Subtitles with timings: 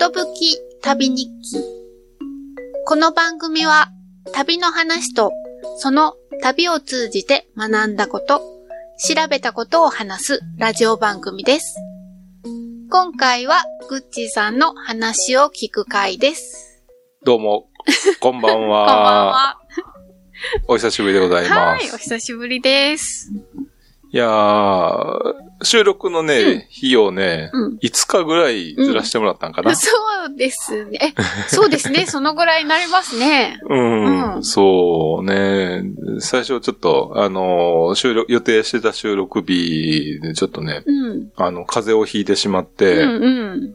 [0.00, 1.56] ことぶき旅日記。
[2.86, 3.90] この番組は
[4.32, 5.32] 旅の話と
[5.78, 8.38] その旅を通じて学んだこと、
[8.96, 11.78] 調べたことを話すラジオ番組です。
[12.88, 16.84] 今回はグッチーさんの話を聞く回です。
[17.24, 17.68] どうも、
[18.20, 18.86] こんばん こんばんは。
[19.32, 19.58] は。
[20.68, 21.98] お久しぶりでございはい、おます。
[21.98, 23.32] 久しぶりです。
[24.12, 27.78] い、やー、収録のね、うん日をね、うん。
[27.82, 29.74] 5日ぐらいずらしてもらったんかな？
[29.76, 29.90] そ
[30.26, 31.14] うですね。
[31.18, 32.06] えそうですね。
[32.10, 33.58] そのぐらいになりますね。
[33.68, 35.82] うん、うんそうね。
[36.20, 41.32] 最初ちょっと、あのー収録、予定してた収録日でちょっとね、うん。
[41.36, 43.74] あの、風邪をひいてしまっうて、んうん。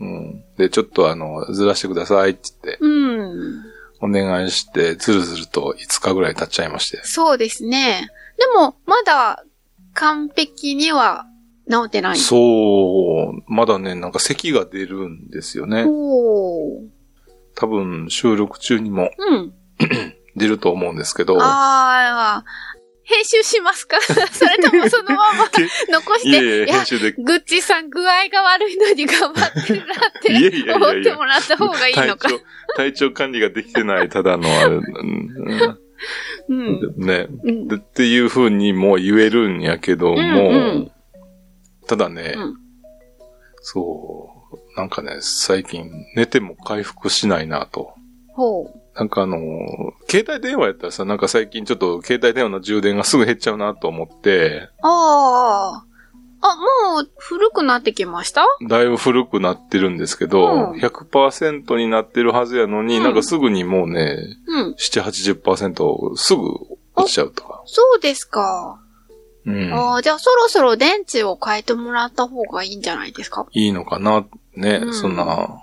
[0.00, 3.62] うんで、ちょっとあの、ずらしてくださいって言って、うん。
[4.02, 7.00] お願いして、ずるずると5日ぐらい経っちゃいまして。
[7.04, 8.08] そうですね。
[8.36, 9.44] でも、まだ
[9.94, 11.26] 完璧には
[11.70, 12.16] 治ってない。
[12.16, 15.84] そう、まだね、なんか咳が出るんですよね。
[15.86, 16.88] おー。
[17.54, 19.52] 多分収録中にもうん。
[20.36, 21.36] 出ると思うんですけど。
[21.40, 22.48] あー、
[23.04, 24.00] 編集しますか？
[24.00, 24.14] そ
[24.48, 25.44] れともそのまま
[25.90, 26.28] 残して。
[26.30, 27.12] いえいや編集で。
[27.12, 32.28] グッチさん具合が悪いのに頑張ってるなって 思ってもらった方がいいのか。
[32.30, 32.44] 体調、
[32.76, 35.78] 体調管理ができてない、ただのあれ、うん
[36.48, 36.94] うん。
[36.96, 37.28] ね。
[37.44, 40.92] うんでっていう風にも言えるんやけども、うんうん
[41.88, 42.62] ただね、うん
[43.60, 47.94] そう、なんかね、最近寝ても回復しないなと。
[48.34, 48.82] ほう。
[48.94, 49.38] なんかあの、
[50.08, 55.91] 携帯電話やったらさ、なんか最近ちょっと携帯電話の充電がすぐ減っちゃうなと思って、ああ。
[56.42, 58.44] あ、もう古くなってきました？
[58.68, 64.74] だいぶ古くなってるんですけど、うん100%になってるはずやのに、うんなんかすぐにもうね、うん。
[64.78, 65.02] 7、
[65.40, 66.42] 80%すぐ
[66.96, 67.62] 落ちちゃうとか。
[67.66, 68.80] そうですか。
[69.46, 69.72] うん。
[69.72, 73.46] ああ、じゃあそろそろ電池を変えてもらった方がいいんじゃないですか？
[73.52, 74.26] いいのかな？
[74.56, 75.62] ね、うんそんな。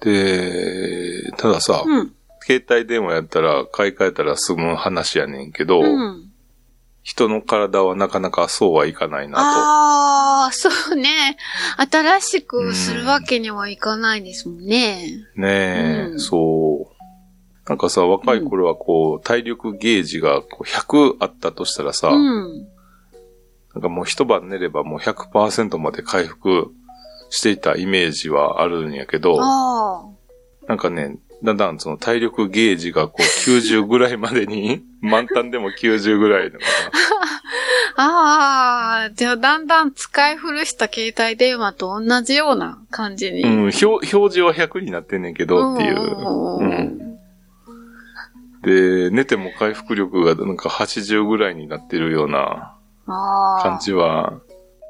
[0.00, 2.12] で、たださ、うん。
[2.46, 6.30] 携帯電話やったら買い替えたら済む話やねんけど、うん。
[7.06, 11.36] 人の体はなかなかそうはいかないなああ、そうね。
[11.76, 15.24] 新しくするわけにはいかないですもんね。
[15.36, 15.40] と。
[15.40, 17.68] ねえ、うんそう。
[17.68, 22.66] なんかさ、若い頃はこう、体力ゲージがこう100あったとしたらさ、うん。
[23.72, 26.72] なんかもう一晩寝ればもう100%まで回復
[27.30, 30.04] していたイメージはあるんやけど、あ
[30.66, 36.64] なんかね、だんだんその体力ゲージがこう 90ぐらいまでに、 満タンでも90ぐらいだか
[37.98, 38.02] あ。
[38.02, 43.42] ああ、じゃあだんだん使い古した携帯電話と同じような感じに。
[43.42, 47.06] ら、うん、表表示は100になってんねんけどっていう。
[48.62, 52.74] で、寝ても回復力がなんか80ぐらいになってるような
[53.06, 53.62] ああ。
[53.62, 54.32] 感じは、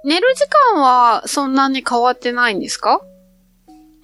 [0.05, 3.01] 寝る時間はそんなに変わってないんですか？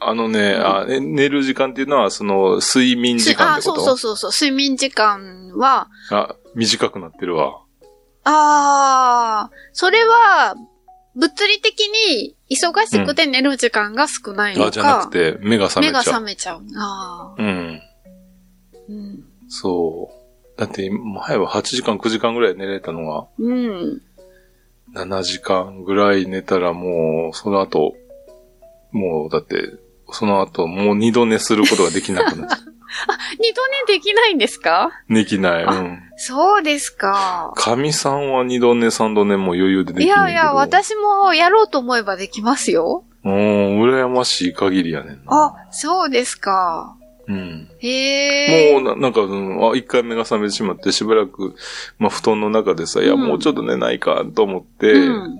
[0.08, 3.82] あのね、あえ寝る時間っていうのはその睡眠時間ってこと？
[3.82, 4.48] あそうそうそうそう。
[4.48, 7.62] 睡眠時間は、あ、短くなってるわ。
[8.24, 10.54] ああ、それは、
[11.14, 11.80] 物理的
[12.16, 16.14] に忙しくて寝る時間が少ないのか、あ、じゃなくて、目が覚め目がちゃう。
[16.14, 16.62] 覚めちゃう。
[16.76, 17.82] ああ、うん。
[18.88, 19.24] うん。
[19.48, 20.10] そ
[20.56, 20.58] う。
[20.58, 24.02] だって、前は8時間、9時間ぐらい寝れたのが、うん。
[24.94, 27.94] 7時間ぐらい寝たらもう、その後、
[28.90, 29.56] もう、だって、
[30.12, 32.59] その後、もう二度寝することができなくなっちゃう。
[33.41, 34.91] 二度寝できないんですか？
[35.09, 35.65] できない。
[35.65, 36.03] あうん。
[36.17, 37.53] そうですか。
[37.56, 40.28] 神さんは二度寝、三度寝も余裕でできるんだけど。
[40.31, 40.53] いやいや、。
[40.53, 43.05] 私もやろうと思えばできますよ。
[43.25, 43.33] うん、
[43.83, 45.25] 羨ましい限りやねんな。
[45.28, 46.97] あ、そうですか。
[47.29, 47.69] うん。
[47.79, 48.73] へえ。
[48.73, 51.55] もうな、なんか、うん、あ、一回目が覚めてしまって、しばらく、
[51.99, 55.39] まあ、布団の中でさ、いや、うんもうちょっと寝ないかと思って、うん。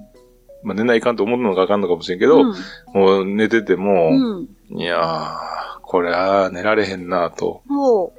[0.63, 2.55] まあ、寝ないかんと思うのがあかんのかもしれんけど、うん
[2.95, 4.49] もう寝てても、うん。
[4.75, 8.13] いやー、これは寝られへんなとほ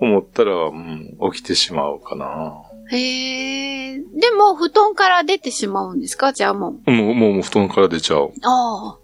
[0.00, 2.62] 思ったら、うん、起きてしまうかな。
[2.90, 2.94] う。
[2.94, 3.98] へえ。
[3.98, 6.32] でも、布団から出てしまうんですか？
[6.32, 6.90] じゃあもう。
[6.90, 8.32] もう、もう、もう布団から出ちゃう。
[8.42, 8.98] ああ。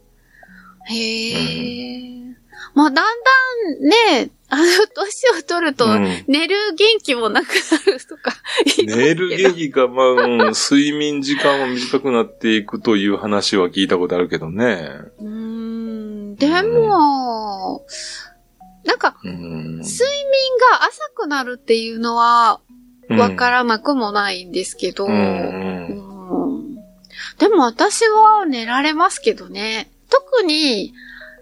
[0.93, 2.25] へえ。
[2.75, 4.63] まあ、だんだんね、あの、
[4.95, 8.33] 年を取ると、うん寝る元気もなくなるとか
[8.65, 8.97] 言いますけど。
[8.97, 14.89] 寝る元気が、まあ、うん睡眠時間は短くなっていくという話は聞いたことあるけどね。
[15.21, 15.84] うーん。
[16.39, 17.85] でも、
[18.85, 19.79] なんか、うん。
[19.79, 19.85] 睡眠
[20.79, 22.61] が浅くなるっていうのは、
[23.11, 25.13] わからなくもないんですけど、うん。
[25.13, 26.75] ううんん
[27.39, 29.91] でも私は寝られますけどね。
[30.11, 30.95] 特に、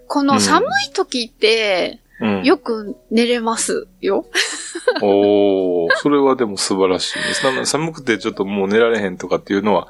[0.07, 2.43] この寒い時って、うん。
[2.43, 4.25] よく寝れますよ。
[5.01, 7.43] おー、それはでも素晴らしいです。
[7.51, 9.87] な寒くてちょっともう寝られへんとかっていうのは、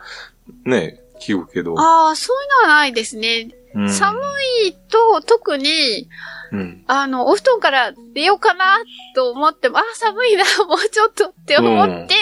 [0.65, 1.79] ね、聞くけど。
[1.79, 3.50] ああ、そういうのはないですね。
[3.75, 4.19] うん寒
[4.67, 6.07] いと、特に、
[6.51, 6.83] うん。
[6.87, 8.77] あの、お布団から出ようかな
[9.15, 12.15] と思っても、あ、寒いな、 もうちょっとって思って、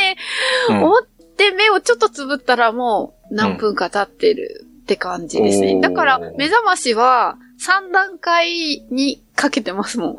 [0.69, 1.01] うん思っ
[1.37, 5.81] て目をちょっとつぶったらもう何分か経ってるって感じですね。
[5.81, 10.17] だから、目覚ましは3段階にかけてますもん。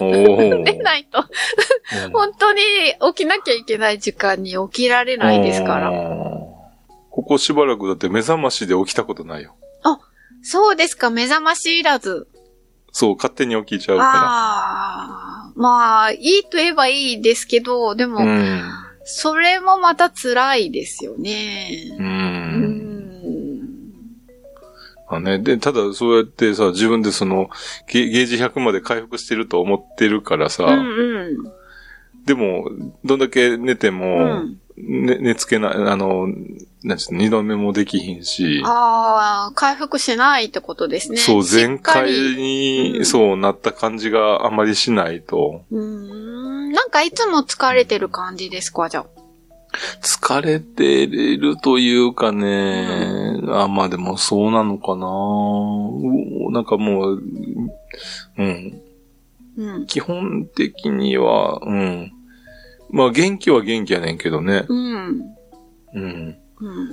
[0.64, 2.60] 出ないと、うん本当に
[3.14, 5.90] 起きなきゃいけない時間に起きられないですから。
[5.90, 9.54] ここしばらくだって目覚ましで起きたことないよ。
[10.44, 12.28] そうですか、目覚ましいらず。
[12.92, 18.24] そう、勝手に起きちゃうかああ、まあ、いいと言えばいいですけど、でも、ら。
[18.26, 18.62] うん。
[19.04, 21.96] それもまた辛いですよね。
[21.98, 22.02] う。
[22.02, 22.84] うんん。
[25.08, 27.48] あね、で、ただそうやってさ、自分でその、
[27.88, 31.36] ゲゲージ100まで回復してると思ってるからさ、うんうん。
[32.26, 32.68] でも、
[33.04, 34.60] どんだけ寝てうも、ん。
[34.76, 36.26] ね、寝つけない、あの、
[36.82, 41.16] なんちゅうの二度目もできひんし、ああ、回復しないってことですね。
[41.16, 46.72] そう、前回に、うんそうなった感じがあまりしないと、うーん。
[46.72, 49.06] なんかいつも疲れてる感じですか、じゃあ？
[50.02, 57.22] 疲れてるというかね、あ、まあでもそうなのかなうなんかもう、
[58.38, 58.80] うん、
[59.56, 59.86] うん。
[59.86, 62.12] 基本的には、うん。
[62.90, 64.64] まあ元気は元気やねんけどね。
[64.68, 65.20] うん。
[65.94, 66.36] うん。
[66.60, 66.90] うん。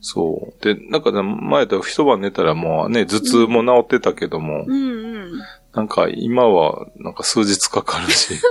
[0.00, 0.64] そう。
[0.64, 5.40] で、なんかね、前と一晩寝たらもうね、頭痛も治ってたけども、うんうん。
[5.74, 8.34] なんか今はなんか数日かかるし。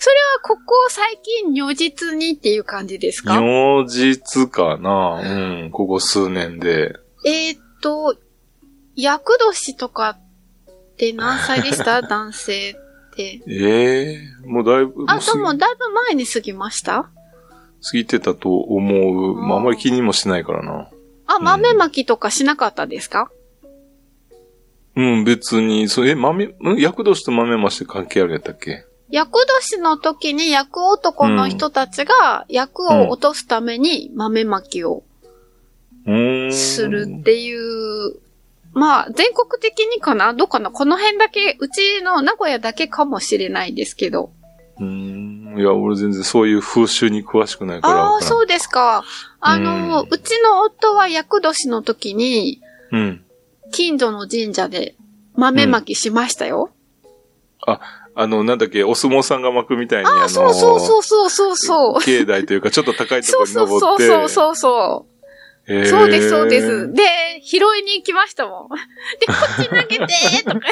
[0.00, 3.34] それはここ最近如実にっていう感じですか？
[3.40, 5.70] 如実かなうん。
[5.70, 6.94] ここ数年で。
[7.24, 8.16] えーっと、
[8.96, 10.20] 厄年とかっ
[10.96, 12.02] て何歳でした？
[12.08, 12.74] 男性っ
[13.14, 13.42] て。
[13.46, 17.10] ええもうだいぶ、あ、でもだいぶ前に過ぎました？
[17.84, 19.34] 過ぎてたと思う。
[19.34, 20.88] まあ、あんまり気にもしないからな。
[21.26, 23.30] あ、豆まきとかしなかったですか、
[24.96, 28.84] うん、別に、それ、え、豆、ん厄年と豆まして関係あるやったっけ？
[29.10, 35.02] 厄年の時に厄男の人たちが厄を落とすために豆まきを。
[36.50, 38.16] するっていう、
[38.72, 40.34] まあ全国的にかな？
[40.34, 40.70] どうかな？
[40.70, 44.32] この辺だけ、うちの名古屋だけかもしれないですけど。
[44.78, 45.54] うーん。
[45.58, 47.94] いや、俺全然そういう風習に詳しくないから。
[48.04, 48.22] ああ、う。
[48.22, 49.04] そうですか。
[49.40, 53.24] あの、うんうちの夫は厄年の時に、うん。
[53.70, 54.94] 近所の神社で
[55.34, 56.70] 豆まきしましたよ。
[58.14, 62.02] あの、なんだっけ、お相撲さんが巻くみたいに、ああそうそうそうそうそうそう。
[62.02, 64.06] 境内というか、ちょっと高いとこそうろにそう登って。
[64.12, 65.06] そうそうそ
[65.66, 65.72] う。
[65.72, 66.92] へーそうです、そうです。。
[66.92, 68.68] で、拾いに行きましたもん。
[69.20, 70.60] で、こっち投げてとか。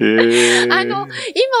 [0.00, 1.06] へーあの、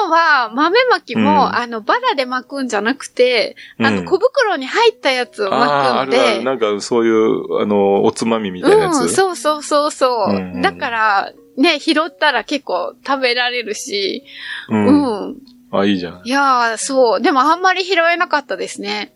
[0.06, 6.16] 今は豆まきも、うんあの、バラで巻くんじゃなくて、あの、うん小袋に入ったやつを巻くんで。
[6.16, 9.02] るあるなんかそういう、あの、おつまみみたいなやつ。
[9.02, 10.30] うん、そうそうそうそう。
[10.30, 14.24] うんうんだから、ね、拾ったら結構食べられるし、
[14.68, 14.74] う。
[14.74, 14.86] うん
[15.32, 15.36] ん。
[15.70, 16.22] あ、いいじゃん。
[16.24, 17.20] いやー、そう。
[17.20, 19.14] でもあんまり拾えなかったですね。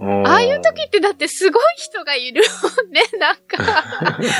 [0.00, 3.84] ああいう時ってだってすごい人がいるもんね、 なんか。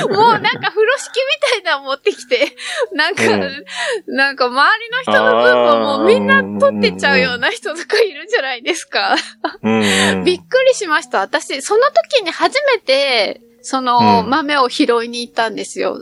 [0.09, 1.19] もうなんか風呂敷
[1.55, 2.55] みたいなの持ってきて、
[2.91, 3.65] なんか、う
[4.07, 9.15] なんか周りの人の分ももうみんな取ってっちゃうような人とかいるんじゃないですか。
[9.61, 10.23] うんうん。
[10.25, 11.19] びっくりしました。
[11.19, 15.97] 私、その時に初めて、そのうん豆を拾いに行ったんですよ。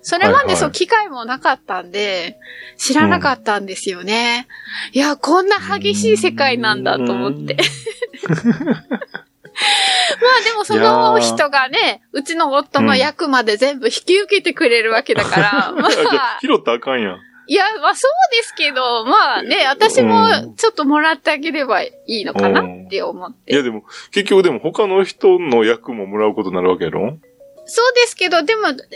[0.00, 2.38] それまはいはいでそう機会もなかったんで、
[2.76, 4.46] 知らなかったんですよね。
[4.92, 7.56] いや、こんな激しい世界なんだと思って。
[8.28, 8.34] ま
[8.80, 17.18] あでもその人がね、うちの夫の役まで全部引き受けてくれるわけだから、 まあじゃああ、拾ったらあかんやん。
[17.46, 23.52] いや、まあそうですけど、まあね、私もちょっともらってあげればいいのかなって思って。
[23.52, 27.18] いやでも、結局でも他の人の役ももらうことになるわけやろ？
[27.66, 28.86] そうですけど、でも、拾いに行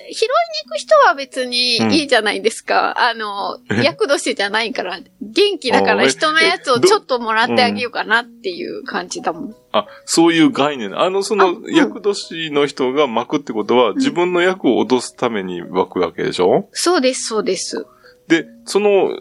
[0.71, 2.95] く人は別にいいじゃないですか。
[2.99, 3.83] あの、え？
[3.83, 9.55] 厄年じゃないから、元気だから人のやつをちょっともらってあげようかなっていう感じだもん。
[9.73, 10.99] あ、そういう概念。
[11.01, 16.69] あの、そあのう、ん役年の人が巻くってことは、自分の役を落とすために巻くわけでしょ？
[16.73, 17.87] そうです、そうです。
[18.29, 19.17] で、その、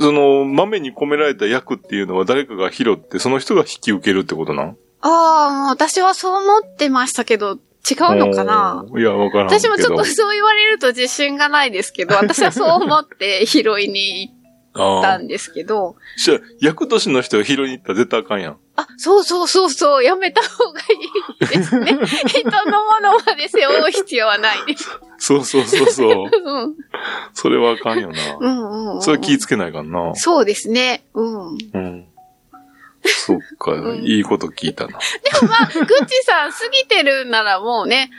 [0.00, 4.76] その、豆に込められた役っていうのは誰かが拾って、その人が引き受けるってことなん？
[5.00, 8.84] ああ、私はそう思ってましたけど、違うのかな？
[8.96, 9.46] いや、わからん。
[9.48, 14.30] 私もちょっとそう言われると自信がないですけど、 私はそう思って拾いに
[14.74, 18.56] 行ったんですけど、じゃあ、役年の人が拾いに行ったら絶対あかんやん。
[18.76, 20.84] あ、そうそうそうそう、やめた方がい
[21.42, 21.98] いですね。
[22.26, 24.88] 人のものまで背負う必要はないです。
[25.18, 26.26] そうそうそうそう。
[26.42, 26.74] うん。
[27.34, 28.36] それはあかんよな。
[28.40, 29.02] うんうんうん。
[29.02, 30.14] それは気ぃつけないかんな。
[30.16, 31.04] そうですね。
[31.14, 31.58] うん。
[31.72, 32.06] うん。
[33.04, 34.92] そっか、うんいいこと聞いたな。
[34.92, 34.96] で
[35.42, 38.10] もまあ、グッチさん過ぎてるならもうね、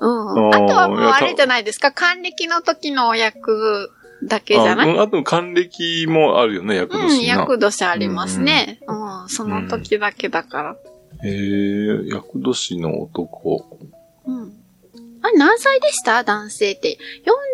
[0.00, 0.54] うん。
[0.54, 3.90] あとはもうあれじゃないですか、還暦の時のお役
[4.24, 4.88] だけじゃない？
[4.90, 7.20] あうんあと、還暦もあるよね、役うん。
[7.20, 8.80] 役年ありますね。
[8.86, 10.76] うん、その時だけだから。
[11.24, 13.66] へえ、役年の男。
[14.26, 14.52] うん。
[15.22, 16.24] あれ何歳でした？
[16.24, 16.98] 男性って。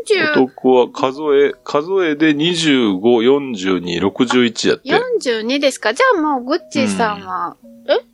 [0.08, 4.88] 40、男は数え、数えで25、42、61やって。
[4.90, 5.92] 42ですか？
[5.92, 7.56] じゃあもうグッチーさんは、
[7.88, 8.04] え？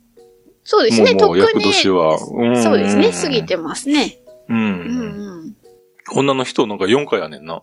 [0.63, 1.65] そうですね、もうもう役特に。
[1.65, 2.17] 年は。
[2.17, 4.17] うんそうですね、過ぎてますね。
[4.49, 4.53] う。
[4.53, 5.55] うんんうん。
[6.15, 7.55] 女の人なんか4回やねんな。
[7.55, 7.61] あ、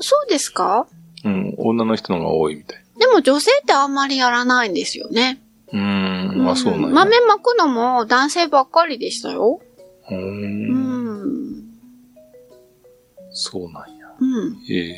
[0.00, 0.86] そうですか？
[1.24, 1.54] うん。
[1.58, 2.84] 女の人の方が多いみたい。
[2.98, 5.42] でも女性ってあんまりやらないんですよね。
[5.72, 6.48] うーん。
[6.48, 6.88] あ、そうなんや。
[6.90, 9.60] 豆まくのも男性ばっかりでしたよ。
[10.10, 10.16] うー。
[10.16, 11.11] うんん。
[13.42, 14.06] そうなんや。
[14.20, 14.56] うん。
[14.70, 14.94] ええ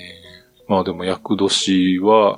[0.68, 2.36] まあでも役年は、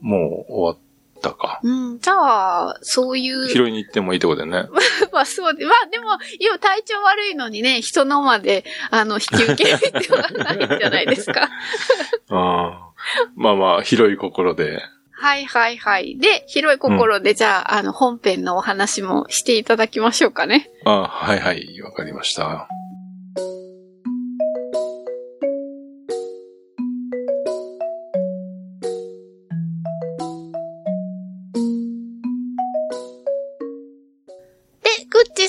[0.00, 0.82] もう終わ
[1.18, 1.60] ったか。
[1.62, 1.98] うん。
[2.00, 3.48] じゃあ、そういう。
[3.48, 4.68] 拾いに行ってもいいってことだよね。
[5.12, 6.06] まあそうで、まあでも、
[6.38, 11.48] 今体調悪いのにね、人のまで、あの、引き受ける必要はないんじゃないですか。
[12.30, 12.86] ああ。
[13.34, 14.82] まあまあ、広い心で。
[15.12, 16.18] はいはいはい。
[16.18, 20.70] で、広い心で、じゃあ、あの、本編のお話もしていただきましょうかね。
[20.84, 22.68] あはいはい、わかりました。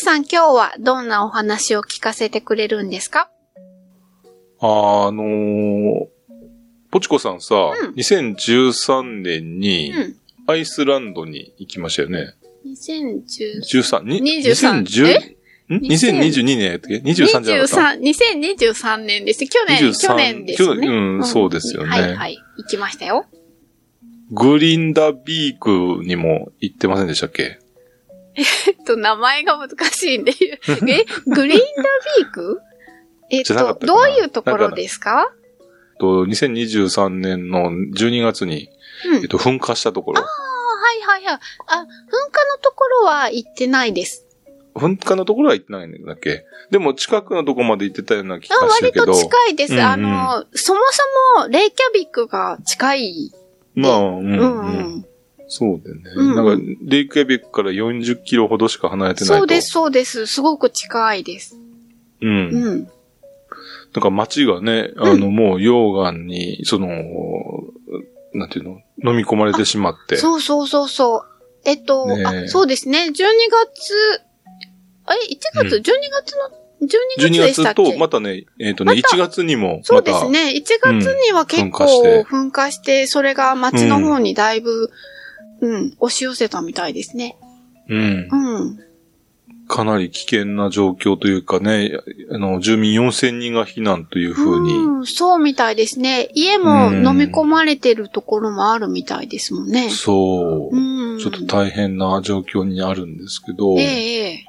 [0.07, 3.29] さん今日はどんなお話を聞かせてくれるんですか？
[4.61, 6.05] あのー、
[6.89, 10.15] ポチコさんさ、うん2013年にうん。
[10.49, 12.35] アイスランドに行きましたよね。
[12.65, 19.45] 2010 13、に23 2010ん？2000 ?2022 年やったっけ ?23 じゃなかった？23、2023年です。
[19.45, 20.87] 去年、23去年ですね。
[20.87, 22.37] うんそうですよねはいはい。
[22.59, 23.25] 行きましたよ。
[24.31, 27.59] グリンダビークにも行ってませんでしたっけ？
[28.37, 30.31] えっと、名前が難しいんで。
[30.87, 31.83] え、グリーンダ
[32.19, 32.59] ビーク？
[33.29, 35.33] えっと、どういうところですか？
[35.99, 38.69] と、2023年の12月に、
[39.07, 39.21] うん。
[39.21, 40.21] えっと、噴火したところ。
[40.21, 40.27] は
[40.95, 41.33] いはいはい。
[41.33, 41.39] あ、噴
[41.79, 41.85] 火の
[42.61, 44.25] ところは行ってないです。
[44.75, 46.45] 噴火のところは行ってないんだっけ？
[46.69, 49.11] でも近くのとこまで行ってたような気あ、がしたけど。
[49.11, 49.73] 割と近いです。
[49.73, 50.81] うんうんあの、そも
[51.35, 53.31] そも、レイキャビックが近い。
[53.73, 55.05] まあ、うん、ううんうん。
[55.47, 56.11] そうだよね。
[56.15, 59.37] うんなんか、レイクヤビックから40キロほどしか離れてないと。
[59.37, 60.25] そうです、そうです。
[60.25, 61.57] すごく近いです。
[62.21, 62.29] うん。
[62.29, 62.87] うん。
[63.93, 66.87] なんか街がね、あの、もう溶岩に、その、
[68.33, 70.17] なんていうの、飲み込まれてしまって。
[70.17, 71.21] そうそうそうそう。
[71.65, 73.07] えっと、あ、そうですね。
[73.09, 73.23] 12月、
[75.05, 77.83] あれ ?1 月、うん ?12 月の、12 12月でしたっけ？
[77.83, 80.53] 月と、またね、えっ、とね、また1月にも、そうですね。
[80.55, 80.93] 1月
[81.27, 84.91] には結構噴火して噴火して、それが街の方にだいぶ、
[85.61, 87.37] うん、押し寄せたみたいですね。
[87.89, 88.27] うん。
[88.31, 88.79] うん。
[89.67, 91.91] かなり危険な状況というかね、
[92.31, 96.29] あの、住民4000人が避難というふうに、うん、そうみたいですね。
[96.33, 99.89] 家も飲み込まれてるところもあるみたいですもんね。
[99.89, 101.19] そう、うん。
[101.19, 104.47] ちょっと大変な状況にあるんですけど、ええええ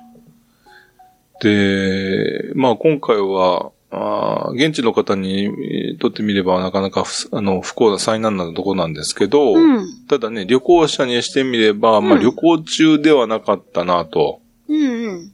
[1.40, 10.06] で、まあ今回は、あー現地の方にえーとってみればなかなかふあの不幸な災難なところなんですけど、うん。
[10.08, 15.32] ただね、旅行者にしてみれば、まあうん旅行中ではなかったな、とうんうん。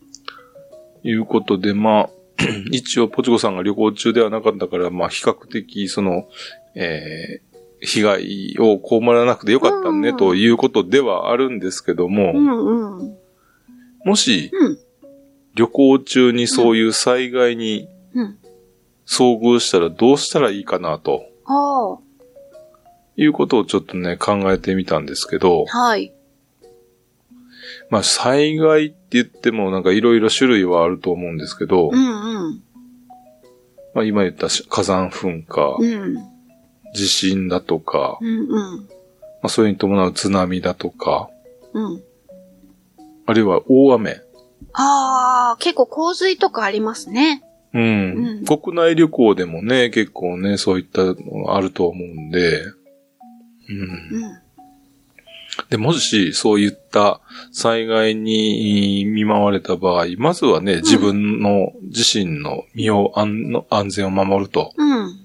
[1.03, 2.11] いうことで、まあ、
[2.71, 6.29] 一応ポチコさんが旅行中ではなかったから、まあ比較的その、
[6.75, 7.55] えー
[7.87, 13.17] 被害を被らなくてよかったね、うんということではあるんですけども、うんうん。
[14.07, 14.79] もし、うん。
[15.55, 18.39] 旅行中にそういう災害にうん。
[19.07, 21.99] 遭遇したらどうしたらいいかなとあ
[23.17, 26.13] いうことをちょっとね考えてみたんですけどあ。、はい。
[27.91, 32.63] まあ災害って言ってもなんかいろいろ種類はあると思うんですけど、うんうん。
[33.95, 36.17] まあ今言ったし火山噴火、うん。
[36.95, 38.87] 地震だとか、うんうん。
[38.87, 38.89] ま
[39.45, 41.29] あそれに伴う津波だとか、
[41.73, 42.03] うん。
[43.27, 44.21] あるいは大雨。
[44.73, 47.43] ああ、結構洪水とかありますね。
[47.75, 47.83] うん。
[47.83, 51.15] うん国内旅行でもね、結構ね、そういったの
[51.45, 52.75] があると思うんで、うん。
[53.71, 54.45] うん。
[55.71, 57.21] で、もし、そういった
[57.53, 65.21] 災害に見舞われた場合、まずはね、自分の自身の身を安の安全を守るとうん。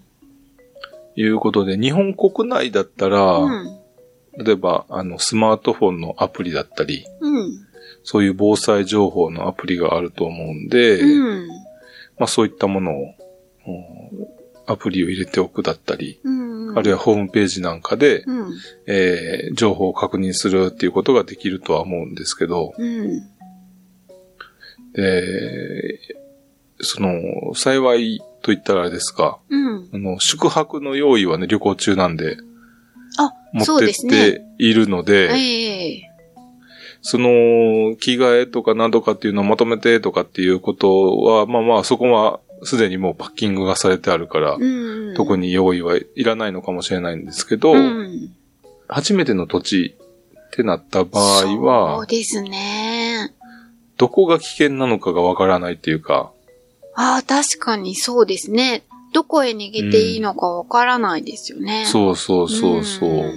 [1.15, 3.79] いうことで、日本国内だったら、うん。
[4.37, 7.67] 例えば、あの、スマートフォンのアプリだったり、うん。
[8.03, 11.49] そういう防災情報のアプリがあると思うんで、うん。
[12.19, 13.03] まあそういったものを、
[13.67, 14.39] うん
[14.71, 16.77] アプリを入れておくだったり、うん。
[16.77, 18.53] あるいはホームページなんかで、うん。
[18.85, 23.19] えー情報を確認するっていうことができるとは思うんですけど、うん。
[24.93, 25.99] で、
[26.81, 29.89] その、幸いと言ったらあれですか、うん。
[29.91, 32.37] あの、宿泊の用意はね、旅行中なんで、
[33.17, 33.93] あ、持ってっ。
[34.09, 36.08] ているので、ええ
[37.01, 45.13] その、着替えとか何とかっていうのをまとめてとかっていうことは、まあまあ、そこはすでにもうパッキングがされてあるから、うん。
[45.15, 48.31] 特に用意はいらないのかもしれないんですけど、うん。
[48.87, 49.95] 初めての土地
[50.47, 53.33] ってなった場合そうは、ですね。
[53.97, 56.31] どこが危険なのかがわからないっていうか、
[56.95, 58.83] ああ、確かにそうですね。
[59.13, 61.85] どこへ逃げていいのかわからないですよね。
[61.85, 63.33] そうそうそうそう。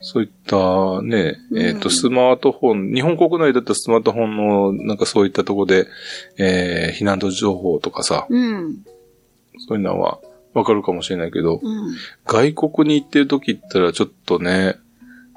[0.00, 5.88] うんそういったね、えっ、うんと、スマートフォン、日本国内だったらスマートフォンの、なんかそういったとこで、
[6.36, 8.84] えー、避難情報とかさ、うん。
[9.66, 10.20] そういうのは
[10.54, 11.96] わかるかもしれないけど、うん。
[12.26, 14.76] 外国に行ってる時ったらちょっとね、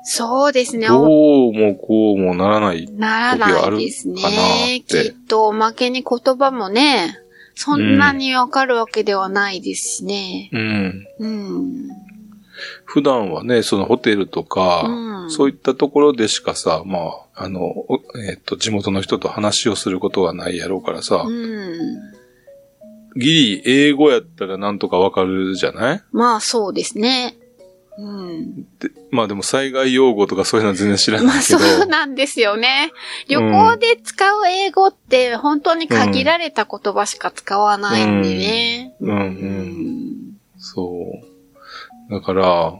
[0.03, 0.87] そうですね。
[0.87, 2.87] どうもこうもならない。
[2.91, 4.21] ならないですね。
[4.77, 7.19] っきってと、おまけに言葉もね、
[7.53, 10.49] そんなにわかるわけではないですしね。
[10.51, 11.07] うん。
[11.19, 11.87] うん。
[12.85, 16.99] 普段はね、そのホテルとか、うんそういったところでしかさ、ま
[17.35, 21.77] あ、あの、おえっ、と、地元の人と話をすることがないやろうからさ、うん。
[23.15, 26.03] ギリ英語やったらなんとかわかるじゃない？
[26.11, 27.35] まあそうですね。
[27.97, 28.63] うん。
[28.79, 32.91] でまあでも災害用語とかそういうのは全然知らまあないけど、そうなんですよね。
[33.27, 38.95] 旅行で使う英語って本当に限られた言葉しか使わないんでね。
[39.01, 41.30] うんうんそう。
[42.11, 42.79] だから、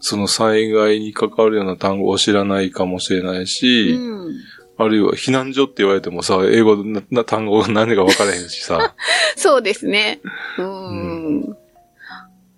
[0.00, 4.34] その災害に関わるような単語を知らないかもしれないし、うん。
[4.76, 8.94] あるいは避難所って言われてもさ、英語なな単語が何か分からへんしさ。
[9.36, 10.20] そうですね。
[10.58, 11.56] うん。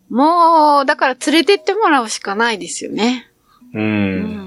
[0.08, 3.30] もう、だから連れてってもらうしかないですよね。
[3.74, 3.82] うん。
[3.82, 3.84] う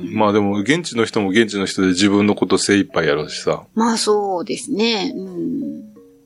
[0.10, 5.13] んまあでも、現地の人も現地の人で自分のこと精一杯やろうしさ、まあそうですね。
[5.15, 5.62] うん。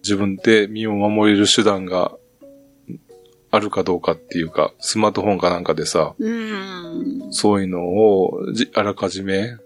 [0.01, 2.13] 自分で身を守れる手段が
[3.55, 7.27] あるかどうかっていうか、スマートフォンかなんかでさ、うん。
[7.31, 9.57] そういうのをじあらかじめ、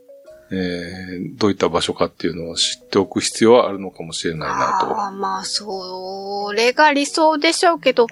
[0.52, 8.08] えー、どういった場所かっていうのを知っておく必要はあるのかもしれないなああ、まあ、それが理想でしょうけど、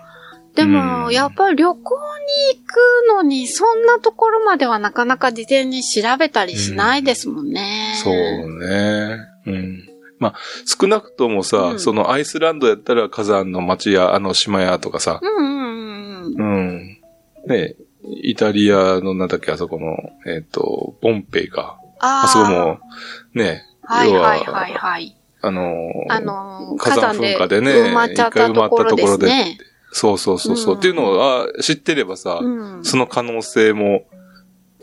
[0.55, 7.93] でも、うんやっぱり旅行に行くのに、そんなところまではなかなか事前に調べたりしないですもんね。
[8.03, 8.03] と。
[8.05, 8.13] そう
[8.59, 9.19] ね。
[9.45, 9.89] うん。
[10.19, 10.35] まあ、
[10.65, 15.56] 少なくともさ、うんそのアイスランドやったら火山の町やあの島やとかさ、うんうん
[16.37, 16.97] うん。
[17.47, 21.79] ね、イタリアのなんだっけ、あそこの、えっ、と、ポンペイか。
[21.99, 22.79] ああそこも、
[23.33, 25.17] ね、はい要ははいはいはい。
[25.41, 29.29] あのーあのー、火山噴火でね埋まっちゃったところで。
[29.91, 32.83] そうそうそうそう、うんっていうのは知ってればさ、うん。
[32.83, 34.03] その可能性も、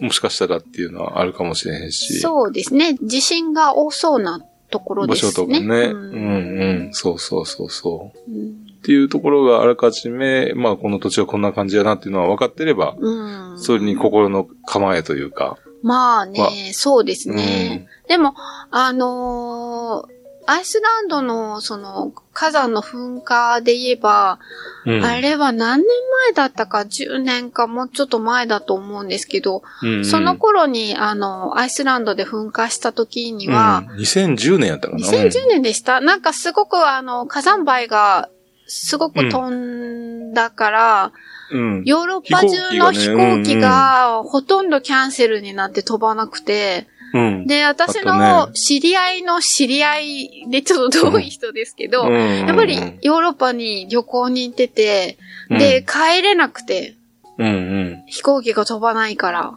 [0.00, 2.20] もしかしたらっていうのはあるかもしれへんし。
[2.20, 2.96] そうですね。
[3.02, 5.32] 地震が多そうなところ場ですね。
[5.32, 5.60] 所とかね。
[5.60, 6.92] うんうんうん。
[6.92, 8.30] そうそうそうそう。
[8.30, 13.58] うんっていうところがあらかじめ、まあこの土地はこんな感じやなっていうのは分かってれば、うん。
[13.58, 15.56] それに心の構えというか。
[15.82, 17.88] まあはね、そうですね。
[18.08, 18.34] でも、
[18.70, 20.14] あのー
[20.46, 24.38] アイスランドの、その、火山の噴火で言えば、
[24.84, 25.02] うん。
[25.02, 25.86] あれは何年
[26.26, 35.08] 前だったか、10年かもうちょっと前だと思うんですけど、うんうんその頃に、あの、アイスランドで噴火した時には、うん、2010年やったかな。
[35.08, 38.28] 2010年でしたなんかすごくあの、火山灰が
[38.66, 41.12] すごく飛んだから、
[41.52, 41.82] うん。
[41.84, 47.46] ヨーロッパ中の飛飛行機がほとんどキャンセルになって飛ばなくて、うん。
[47.46, 55.18] で、私のね知り合いの知り合いでちょっと遠い人ですけど、ややっぱりヨーロッパに旅行に行ってて、
[55.50, 56.96] で、、帰れなくて、
[57.38, 58.04] うんうん。
[58.06, 59.54] 飛行機が飛ばないから。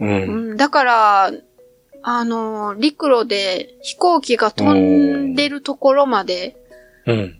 [0.00, 0.06] う。
[0.06, 1.32] ん、だから、
[2.02, 6.56] あの、陸路で飛行機が飛んでるところまで
[7.06, 7.38] うん。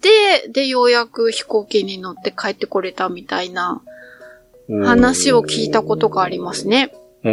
[0.00, 3.82] て、で、ようやく飛行機に乗って帰ってこれたみたいな
[4.84, 6.92] 話を聞いたことがありますね。
[7.24, 7.30] おー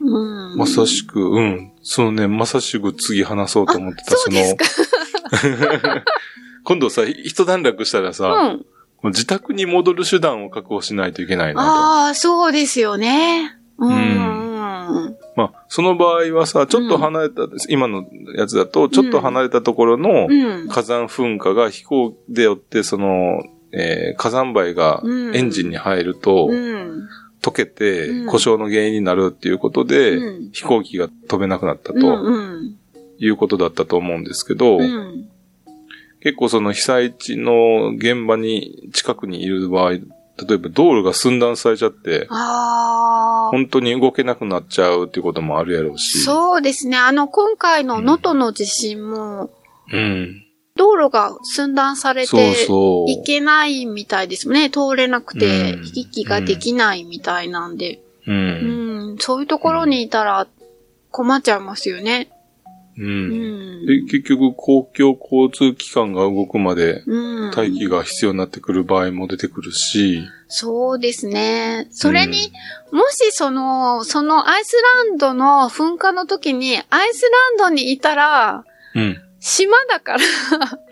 [0.00, 0.56] うん。
[0.56, 1.72] まさしく、うん。
[1.82, 4.64] そのね、まさしく次話そうと思ってた、そうですか。
[6.64, 8.56] 今度さ、一段落したらさ、
[9.02, 9.10] うん。
[9.10, 13.58] 自宅に戻る手段を確保しないといけないなああ、そうですよね。
[13.78, 13.92] うん。
[13.92, 15.01] と。
[15.34, 18.04] まあ、その場合はさ、ちょっと離れた、今の
[18.36, 20.68] やつだと、ちょっと離れたところのうん。
[20.68, 23.42] 火山噴火が飛行でよって、その、
[23.72, 27.08] えー火山灰がうんエンジンに入ると、うん。
[27.40, 32.00] 溶けてうん故障の原因になるっていうことで、うん飛行機が飛べなくなったうん。
[32.00, 32.76] とうん。
[33.18, 35.28] いうことだったと思うんですけど、うん。
[36.22, 39.92] 結構その被災地の現場に近くにいる場合、
[40.38, 42.26] 例えば道路が寸断されちゃって。
[43.50, 46.20] 本当に動けなくなっちゃうっていうこともあるやろうし。
[46.20, 46.96] そうですね。
[46.96, 49.50] あの、今回の能登の地震も、
[49.92, 50.44] うん。
[50.74, 52.66] 道路が寸断されて。
[52.66, 54.70] 行けないみたいですね。
[54.70, 58.00] 通れなくて、うん行き来ができないみたいなんで。
[58.26, 58.32] う。
[58.32, 60.46] うんん、そういうところにいたら
[61.10, 62.31] 困っちゃいますよね。
[62.98, 63.02] う。
[63.02, 63.86] うんん。
[63.86, 71.88] で、結局、公共交通機関が動くまで、うん、待機が必要になってくる場合も出てくるし、そうですね。
[71.90, 72.52] それに、
[72.90, 74.76] もしその、そのアイス
[75.08, 77.22] ランドの噴火の時に、アイス
[77.58, 79.22] ランドにいたら、うん。
[79.44, 80.18] 島だから、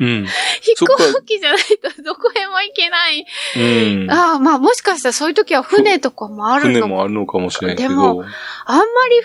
[0.00, 0.26] うん。
[0.60, 1.60] 飛行機じゃない
[1.96, 3.24] とどこへも行けない。
[3.56, 4.10] うん。
[4.10, 8.24] ああ、まあもしかしたらそういう時は船とかもある船のもあるのかもしれんけどでも、
[8.66, 9.20] あんまり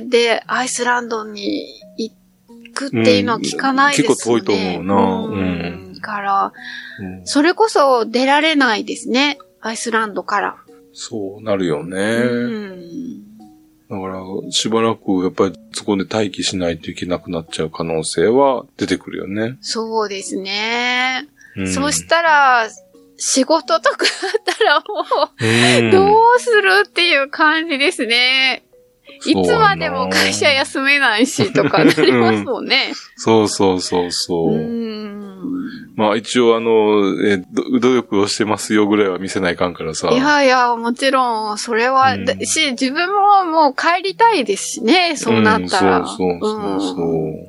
[0.00, 1.66] でアイスランドに
[1.96, 2.12] 行
[2.74, 4.12] くっていうのは聞かないですよね。
[4.12, 6.00] うん結構遠いと思うなううんん。
[6.00, 6.52] から、
[6.98, 9.38] うんそれこそ出られないですね。
[9.60, 10.56] アイスランドから。
[10.92, 11.96] そうなるよね。
[11.96, 13.17] うん。
[13.90, 19.56] だから、しばらくやっぱりそこで待機しないといけなくなっちゃう可能性は出てくるよね。
[19.60, 21.26] そうですね。
[21.56, 22.68] うん、そうしたら、
[23.16, 28.62] 仕事とかあったらもうどうするっていう感じですね。
[29.26, 32.92] いつまでも会社休めないしとかなりますもんね。
[33.16, 34.52] そうそうそうそう。
[34.52, 35.07] うん。
[35.98, 40.10] まあ一応あの、えど努力をしてますよぐらいは見せないかんからさ。
[40.12, 45.98] いやいや、もちろん、それは、うんだし、自分ももう帰りたいですしね、そうなったら。
[45.98, 47.04] うんそうそうそうそう。
[47.04, 47.48] うん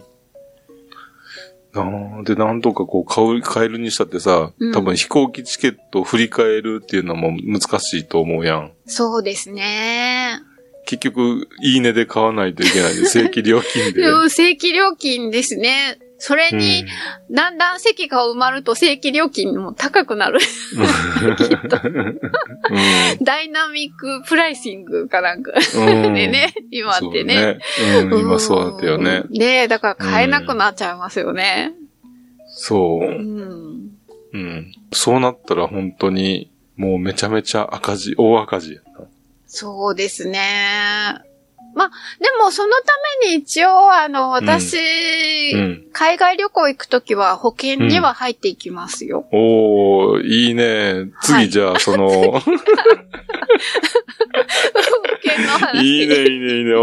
[1.72, 1.84] な
[2.22, 8.72] あで、なんとかこう買う、買えるにしたってさ、うん多分飛行機チケットを振り替えるっていうのも難しいと思うやん。
[8.88, 10.40] そうですね。
[10.88, 14.02] 結局、いいねで買わないといけないで、正規料金で。
[14.10, 16.00] うん正規料金ですね。
[16.20, 16.86] それに、
[17.32, 20.40] だんだん席が埋まると正規料金も高くなる。
[22.70, 27.60] うんダイナミックプライシングかなんかうんでね、今ってね。
[27.78, 28.16] そうね。
[28.16, 29.24] うん、今そうだったよね。
[29.30, 29.38] うん。
[29.38, 31.72] ねだから買えなくなっちゃいますよね。
[32.48, 33.12] そうう。
[33.12, 33.92] ん。
[34.34, 34.74] うん。
[34.92, 39.06] そうなったら本当に、もうめちゃめちゃ赤字、大赤字やな。
[39.48, 41.22] そうですね。
[41.76, 44.78] まあ、でもそのために一応、あの、私、
[45.54, 45.86] うん。
[45.92, 49.28] 海外旅行行くときは保険には入っていきますよ。
[49.32, 50.94] おー、いいね。
[51.16, 52.54] はい次じゃあ、その、保険
[55.46, 55.84] の話。
[55.84, 56.74] いいね、いいね、いいね。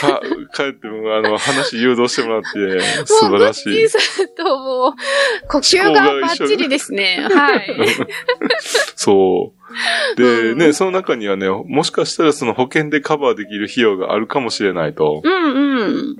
[0.00, 0.20] か
[0.54, 3.88] 帰っても、あの、話誘導してもらって、素晴らしいもう。
[3.88, 4.92] さんともう、
[5.48, 7.28] 呼吸がバッチリですね。
[7.30, 7.76] はい。
[8.96, 9.57] そう。
[10.16, 15.22] で、うんね、その中にはね、もしかしたらその保険でカバーできる費用があるかもしれないと。
[15.24, 16.16] うんうん。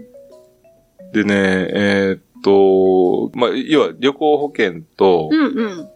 [1.12, 1.34] でね、
[1.70, 5.88] えーっと、まあ、要は旅行保険と、うんうん。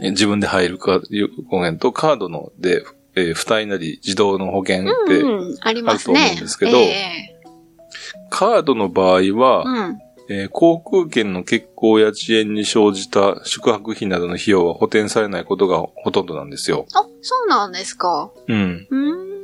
[0.00, 2.84] え自分で入るか、旅行保険とカードので、
[3.14, 5.56] えー、付帯なり自動の保険って、うんうん。
[5.60, 7.34] あると思うんですけどえ
[8.30, 9.98] カードの場合は、えうん。
[10.30, 16.86] えー航空券の欠航や遅延に生じた宿泊費などの費用は補填されないことがほとんどなんですよ。
[16.94, 18.30] あ、そうなんですか。
[18.46, 18.86] うん。
[18.90, 19.42] うーん。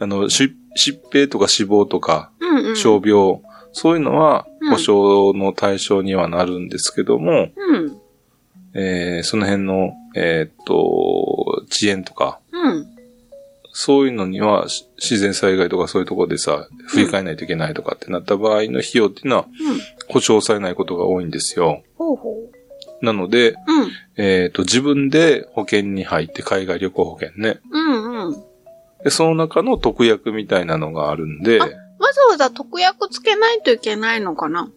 [0.00, 2.74] あの、し疾病とか死亡とか、うんうん。
[2.74, 3.40] 傷病、
[3.72, 7.96] そういうのはうん保証の対象にはなるんですけども、うん。
[8.74, 10.74] えーその辺の、えーっと、
[11.70, 12.86] 遅延とか、うん。
[13.76, 19.80] そういうのにはし自然災害とかそういうところでさ、振り替えないといけないとかってなった場合の費用っていうのはうん。
[20.08, 21.82] 保証されないことが多いんですよ。
[21.96, 22.36] ほうほ
[23.02, 23.56] なので、う。
[23.66, 24.24] うん。
[24.24, 27.60] えっ、と、自分で保険に入って海外旅行保険ね。
[27.68, 28.44] うんうん。
[29.02, 31.68] で、その中の特約みたいなのがあるんで、あわ
[32.12, 34.70] ざわざ特約つけないといけないのかな？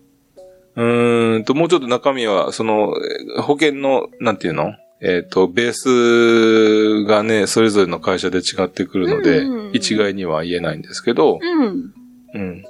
[0.75, 2.93] うーんと、もうちょっと中身は、その、
[3.36, 4.73] えー保険の、なんていうの？
[5.01, 11.93] えっ、と、ベースがね、それぞれの会社で違ってくるので、うんうんうん一概には言えないんですけど、うん。
[12.33, 12.63] うん。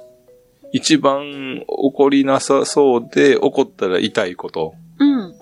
[0.72, 5.34] 一番起こりなさそうで、起こったら痛いことうん。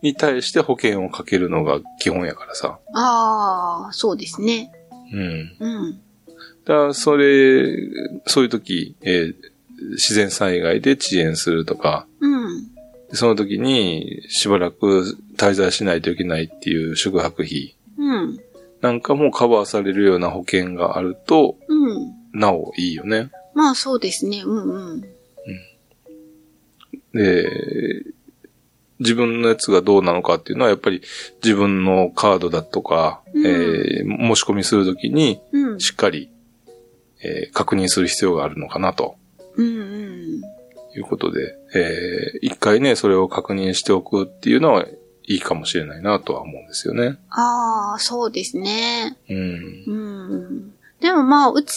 [0.00, 2.78] に対して保険をかけるのが基本やからさ。
[2.94, 4.72] ああ、そうですね。
[5.12, 5.56] うん。
[5.60, 6.00] うん。
[6.64, 7.66] だそれ、
[8.26, 9.34] そういう時、えー
[9.90, 12.73] 自然災害で遅延するとか、うん。
[13.14, 18.38] その時にしばらく滞在しないといけないっていう宿泊費うん。
[18.80, 22.12] なんかもカバーされるような保険があると、うん。
[22.38, 23.30] なおいいよね。
[23.54, 24.42] まあそうですね。
[24.44, 25.04] うんうん。
[27.12, 28.04] で、
[28.98, 31.02] 自分のやつがどうなのかっていうのは、やっぱり
[31.42, 35.80] 自分のカードだとか、うんえー申し込みするときにうん。
[35.80, 36.30] しっかり、
[37.22, 39.16] えー確認する必要があるのかなと
[39.56, 40.40] うんうん。
[40.96, 44.86] いうことで、えー、一回ね、それを確認しておくっていうのは
[45.26, 47.18] いいかもしれないなとは思うんですよね。
[47.30, 49.16] ああ、そうですね。
[49.28, 49.84] うん。
[49.86, 50.74] うん。
[51.00, 51.76] でもまあ、うち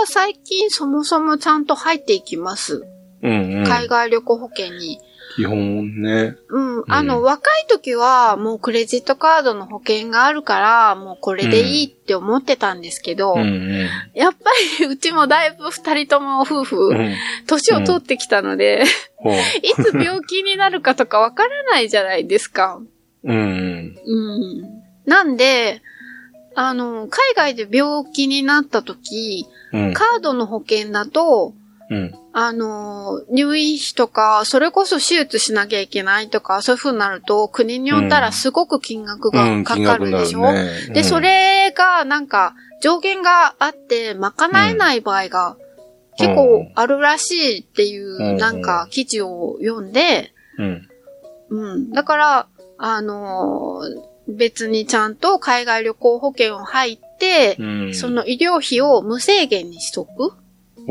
[0.00, 2.86] は最近そもそもちゃんと入っていきます。
[3.22, 3.64] うんうん。
[3.64, 4.98] 海外旅行保険に。
[5.36, 6.36] 基本ね。
[6.48, 6.84] うん。
[6.88, 13.88] あの、若い時はもうクレジットカードの保険があるから、もうこれでいいって思ってたんですけど、うんうん。
[14.14, 14.50] やっぱ
[14.80, 17.14] りうちもだいぶ二人とも夫婦う、ん。
[17.46, 18.84] 年を取ってきたので、
[19.16, 19.34] ほう。
[19.34, 19.38] い
[19.74, 22.80] つ病気になるかとかわからないじゃないですか。
[23.24, 23.98] うんうん。
[24.04, 24.82] うん。
[25.06, 25.82] なんで、
[26.54, 29.92] あの、海外で病気になった時、うん。
[29.94, 31.54] カードの保険だと、
[31.90, 32.14] うん。
[32.32, 40.70] あの、入院費とか、それこそ手術しなきゃいけないとか、そういう風になると、国によったらすごく金額うん、がかかるでしょ、ね。
[40.92, 45.56] で、うんそ、れがなんか上限があって賄えない場合が
[46.18, 50.88] 結構あるらしいっていううんなんか記事を読んで、うん。
[51.50, 51.90] うん。
[51.92, 52.46] だから、
[52.78, 57.94] あのー別にちゃんと海外旅行保険を入って、うん。
[57.94, 60.34] その医療費を無制限にしとく。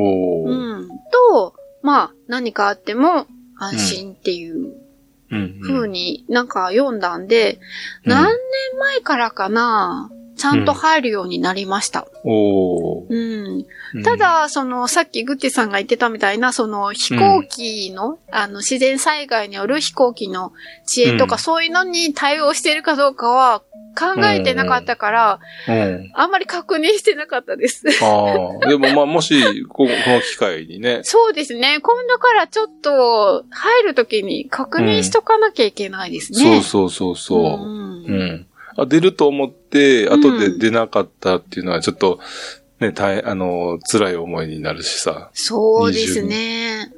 [0.03, 0.87] うん。
[1.11, 4.73] と、まあ、何かあっても安心っていう。
[5.29, 5.59] うん。
[5.61, 7.59] 風になんか読んだんで、
[8.05, 8.11] うん。
[8.11, 8.33] 何年
[8.79, 12.07] 前からかな、ちゃんと入るようになりました。
[12.23, 13.57] うん。
[13.59, 20.51] うんた、だ、その、さっきグッティさんが言ってたみたいな、その、飛行機の、あの、自然災害による飛行機の
[20.85, 23.61] 遅延とか、うんそういうのに対応してるかどうかは
[23.97, 26.11] 考えてなかったから、うん。
[26.13, 27.83] あんまり確認してなかったです。
[28.01, 28.67] ああ。
[28.67, 31.79] でもまあ、もし、ここの機会にね、 そうですね。
[31.81, 36.39] 今度からちょっと、入るときに確認しとかなきゃいけないですね。
[36.39, 37.65] そうそうそうそう。
[37.65, 38.47] んうん。
[38.77, 42.19] あ、出ると思って、後で出なかったっていうのはちょっと、
[42.79, 45.29] ね、大変、あの、辛い思いになるしさ。
[45.33, 46.93] そうですね。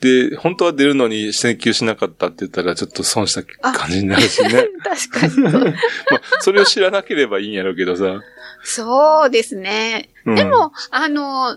[0.00, 4.66] で、本当は出るのに請求しなかったって言ったらちょっと損した感じになるしね。
[4.84, 5.38] 確かに。
[5.42, 5.74] まあ、
[6.40, 8.20] それを知らなければいいんやろうけどさ。
[8.62, 10.10] そうですね。
[10.24, 11.56] うん、でも、あの、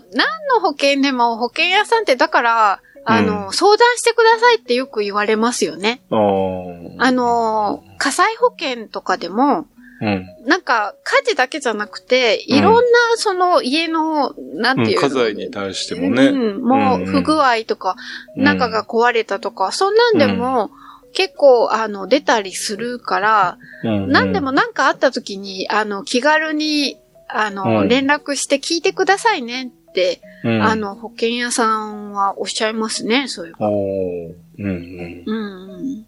[0.54, 6.02] の保険でも保険屋さんってだから、あの、う相談してくださいってよく言われますよね。
[6.10, 9.66] あの、火災保険とかでも、
[10.00, 10.26] うん。
[10.46, 12.80] なんか火事だけじゃなくて、いろんな
[13.16, 14.88] その家の、なんてうん。
[14.90, 16.26] いうの、家財に対してもね。
[16.26, 17.96] うん、もう不具合とか、
[18.36, 20.70] うん中が壊れたとか、そんなんでも、
[21.12, 33.54] 結構、あの、出たりするから、うん、何でもなんかあった時に、あの、気軽に、あの、うん連絡して聞いてくださいねって、うん、あの、保険屋さんはおっしゃいますね、そういう。
[33.58, 35.22] おーうんうん。
[35.26, 36.06] うんうん。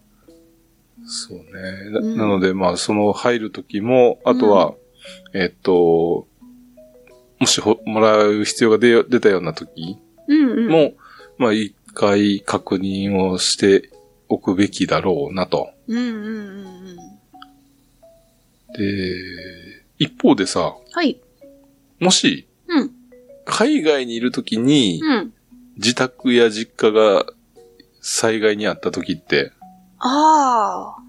[1.05, 1.89] そうね。
[1.91, 4.73] なうんなので、まあ、その入るときも、あとは、
[5.33, 6.27] えっと、
[7.39, 10.69] もしほもらう必要が出よ出たようなときうんうん。
[10.69, 10.93] も、
[11.37, 13.89] まあ、一回確認をして
[14.29, 15.69] おくべきだろうなと。
[15.87, 16.95] うんうんうんうん。
[18.73, 21.19] で、一方でさ、はい。
[21.99, 22.44] もし、うん。
[23.45, 25.33] 海外にいるときに、うん。
[25.77, 27.25] 自宅や実家が
[28.01, 29.51] 災害にあったときって、
[29.99, 31.01] ああ。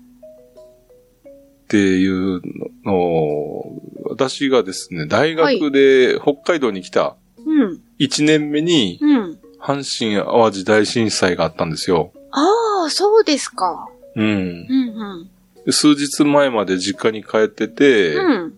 [1.28, 2.40] っていう
[2.84, 7.80] のを、私がですね、大学で北海道に来たうん。
[7.98, 9.38] 1年目に、うん。
[9.60, 12.12] 阪神淡路大震災があったんですよ。
[12.30, 13.88] ああ、そうですか。
[14.14, 14.28] うんう。
[14.28, 15.30] んうん。
[15.64, 18.55] で数日前まで実家に帰ってて、うん。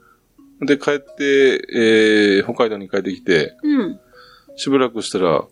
[0.61, 4.01] で、帰って、えー、北海道に帰ってきて、うん。
[4.57, 5.45] しばらくしたら、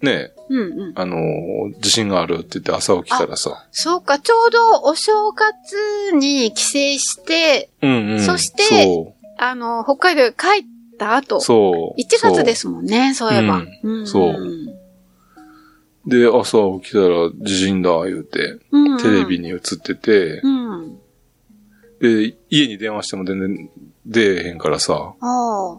[0.00, 0.92] ね、うんうん。
[0.96, 3.66] あのー地震があるって言って朝起きたらさ。
[3.70, 8.20] そうか、ちょうどお正月に帰省して、うんうん。
[8.20, 12.00] そしてそあの、北海道へ帰った後う。、そう。
[12.00, 13.64] 1月ですもんね、そういえば。
[13.84, 14.72] うんそう
[16.04, 20.98] で、朝起きたら地震だ、言うて、うんテレビに映ってて、うん。
[22.00, 23.70] で、家に電話しても全然
[24.06, 25.78] 出えへんからさ、ああ。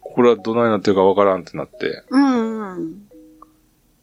[0.00, 3.08] これはどないなってるかわからんってなって、うんうん。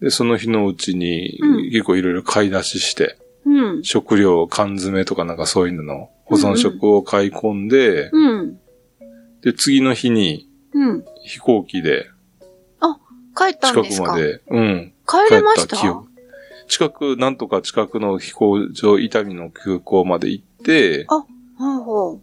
[0.01, 3.84] で、その日のうちにうん結構いろいろ買い出しして、うん。
[3.84, 8.60] 食料、缶詰とかなんかそういうのの保存食を買い込んで、うん。
[9.41, 11.06] で、次の日にうん。
[11.23, 12.08] 飛行機で
[13.36, 14.10] 帰ったん近ですか？
[14.10, 15.77] くまで、うん、帰れました？
[15.77, 16.08] 記憶
[16.67, 21.23] 近く、なんとか近くの飛行場、伊丹の空港まで行って、ほう
[21.82, 22.21] ほう。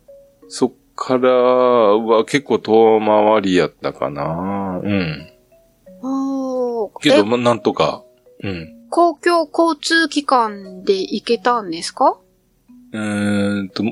[0.49, 4.81] そっからは結構遠回りやったかな。
[4.83, 5.31] うん。
[6.03, 7.23] おーけど、え？
[7.23, 8.03] ま、なんとか。
[8.43, 8.75] うん。
[8.91, 12.19] 公共交通機関で行けたんですか？
[12.93, 13.85] うーんと、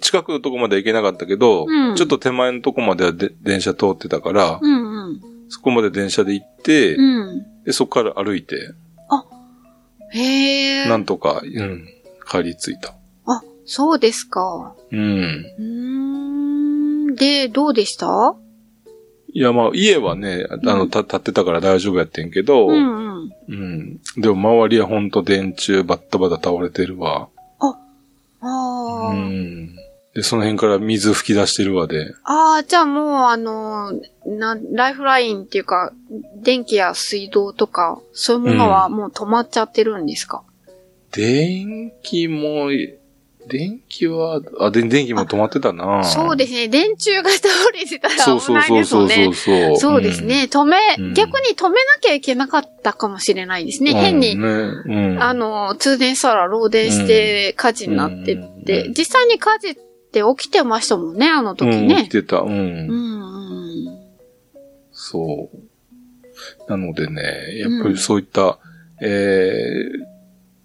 [0.00, 5.20] 近くのとこまでは行けなかったけど、うんちょっと手前のとこまではで電車通ってたから、うんうん。
[5.48, 7.46] そこまで電車で行って、うん。
[7.64, 8.56] で、そこから歩いて、
[10.14, 10.88] へえ。
[10.88, 11.86] なんとか、うん、
[12.28, 12.94] 帰り着いた。
[13.64, 14.74] あ、そうですか。
[14.90, 15.44] うん。
[15.58, 17.14] うーん。
[17.14, 18.34] で、どうでした？
[19.34, 23.30] いや、まあ、家はね、あの、うんた、建ってたから大丈夫やってんけど、うんうん。
[23.48, 24.00] うん。
[24.18, 27.28] でも周りはほんと電柱バッタバタ倒れてるわ。
[27.58, 27.78] あ
[28.40, 29.76] あ、うん。
[30.14, 32.12] で、その辺から水吹き出してるわで。
[32.24, 33.92] ああ、じゃあもう、あの、
[34.26, 35.92] な、ライフラインっていうか、
[36.42, 40.42] 電気や水道とか、そういうものはもう止まっちゃってるんですか、
[41.12, 42.68] 電気も、
[43.48, 46.04] 電気は、あ、で電気も止まってたな。
[46.04, 46.68] そうですね。
[46.68, 49.66] 電柱が倒れてたらそうそう危ないそうそうそですもんね。
[49.68, 49.92] うそう。
[49.92, 50.48] そうですね。
[50.50, 53.86] 止め、うん逆に止めなきゃいけなかったかもしれないですうん。
[53.86, 53.94] ね。
[53.94, 55.22] 変に、ね、うん。
[55.22, 59.74] あの、通電したら漏電して火事になってって、うん実際に火事っ
[60.12, 62.08] て起きてましたもんね、あの時うん、来ね。
[62.08, 62.38] てた。
[62.38, 62.50] うん。
[62.50, 63.98] うん、うん。
[64.92, 66.70] そう。
[66.70, 68.58] なのでね、やっぱりそういった、
[69.00, 70.11] えー、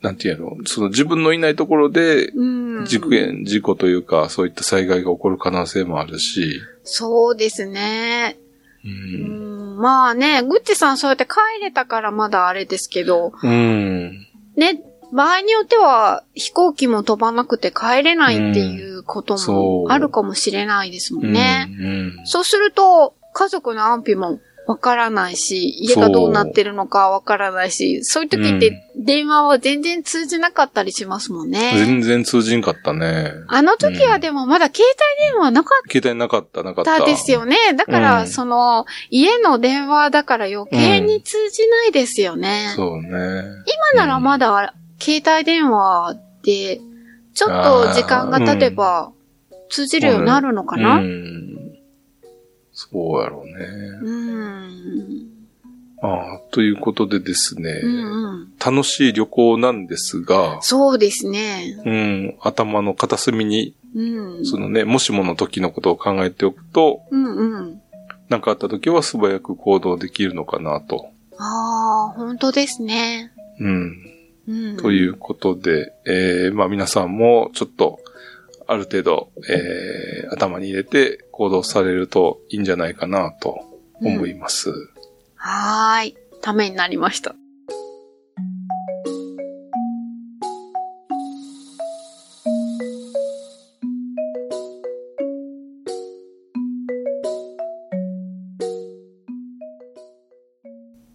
[0.01, 2.85] なんていうの、その自分のいないところで、うん。
[2.85, 8.37] 事件、事故というか、そういった災害が起こる可能性もあるし、そうですね。
[8.85, 8.87] う。
[8.87, 14.27] うんん、まあね、グッチさんそうやって帰れたからまだあれですけど、うん。
[14.55, 14.81] ね、
[15.11, 21.67] 場合によっては飛行機も飛ばなくて帰れないっていうこともうあるかもしれないですもんね。
[21.69, 22.25] うん。
[22.25, 31.71] そうすると、家族の安否もわからないし、家がどうなってるのかわからないし、そういう時って電話は全然通じなかったりしますもんね。
[31.77, 33.31] 全然通じんかったね。
[33.47, 36.99] あの時はでもまだ携帯電話なかっ携帯なかった、なかった。
[36.99, 37.55] たですよね。
[37.77, 42.73] だから、うんその、家の電話だから余計に通じないですよね。
[42.75, 43.09] そうね。
[43.93, 46.81] 今ならまだ、携帯電話で、
[47.33, 49.13] ちょっと時間が経てば、
[49.69, 51.56] 通じるようになるのかな、うん。
[52.79, 53.53] そうやろうね。
[54.03, 55.27] うん。
[56.03, 58.53] ああ、ということでですね、うんうん。
[58.63, 61.75] 楽しい旅行なんですが、そうですね。
[61.83, 64.45] うん、頭の片隅に、うん。
[64.45, 67.81] そのね、もしもの時のことを考えておくと、うんうん。
[68.29, 71.07] 何かあった時は素早く行動できるのかなと。
[71.39, 73.31] ああ、本当ですね。
[73.59, 73.97] うん。
[74.47, 74.77] うん。
[74.77, 77.97] ということで、えー、まあ皆さんもちょっと、
[78.67, 83.59] ある程度、えー、頭に入れて行動されるといいんじゃないかなと
[84.01, 84.71] 思います。
[85.35, 86.17] はーい。
[86.41, 87.35] ためになりました。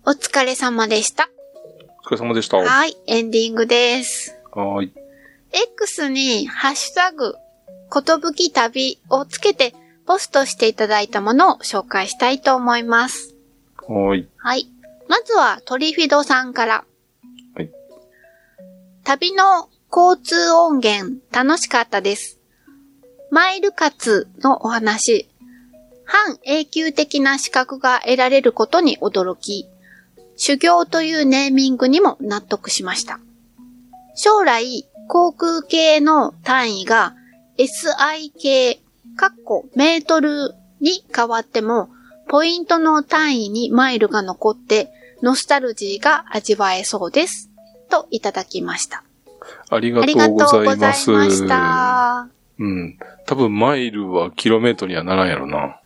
[0.06, 1.30] お疲れ様でした。
[2.04, 2.58] お疲れ様でした。
[2.58, 4.38] ははい、エンディングです。
[4.52, 4.92] ーい。
[5.52, 7.34] X にハッシュタグ、
[7.90, 9.74] ことぶき旅をつけて
[10.06, 13.34] ポストしていただいたものを紹介したいと思います。
[13.76, 14.28] はーい。
[14.36, 14.68] はい。
[15.08, 16.84] まずはトリフィドさんから。
[17.54, 17.70] はい。
[19.04, 22.38] 旅の交通音源楽しかったです。
[23.30, 25.28] マイル活のお話。
[26.04, 29.68] 半永久的な資格が得られることに驚き、
[30.36, 33.20] 修行というネーミングにも納得しました。
[34.14, 37.14] 将来、航空系の単位が
[37.56, 38.82] SI 系、
[39.16, 41.90] かっこメートルに変わっても、
[42.28, 44.90] ポイントの単位にマイルが残って、
[45.22, 47.50] ノスタルジーが味わえそうです。
[47.90, 49.04] といただきました。
[49.70, 51.24] ありがありがとうごとうございざいま。
[51.24, 52.28] ますした。
[52.58, 52.98] うん。
[53.26, 55.78] 多分マイルはキロメートルにはならんやろな。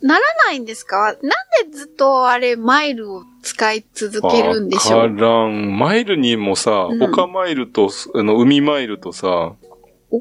[0.00, 0.96] ならないんですか？
[0.96, 1.28] なんで
[1.72, 5.78] ずっとあれ、マイルを使い続けるんでしょわうからん。
[5.78, 9.52] マイルにもさ、うん丘マイルと、あの、海マイルとさ、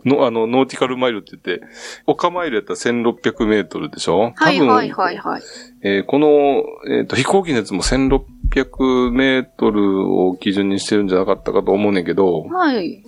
[0.05, 1.65] の、あの、ノーティカルマイルって言って、
[2.07, 4.31] 丘マイルやったら1600メートルでしょ？
[4.35, 5.41] はいはいはいはい。
[5.83, 13.03] えーこの、えっ、と、飛行機のやつも1600メートルを基準にしてるんじゃなかったかと思うねんけど、はい。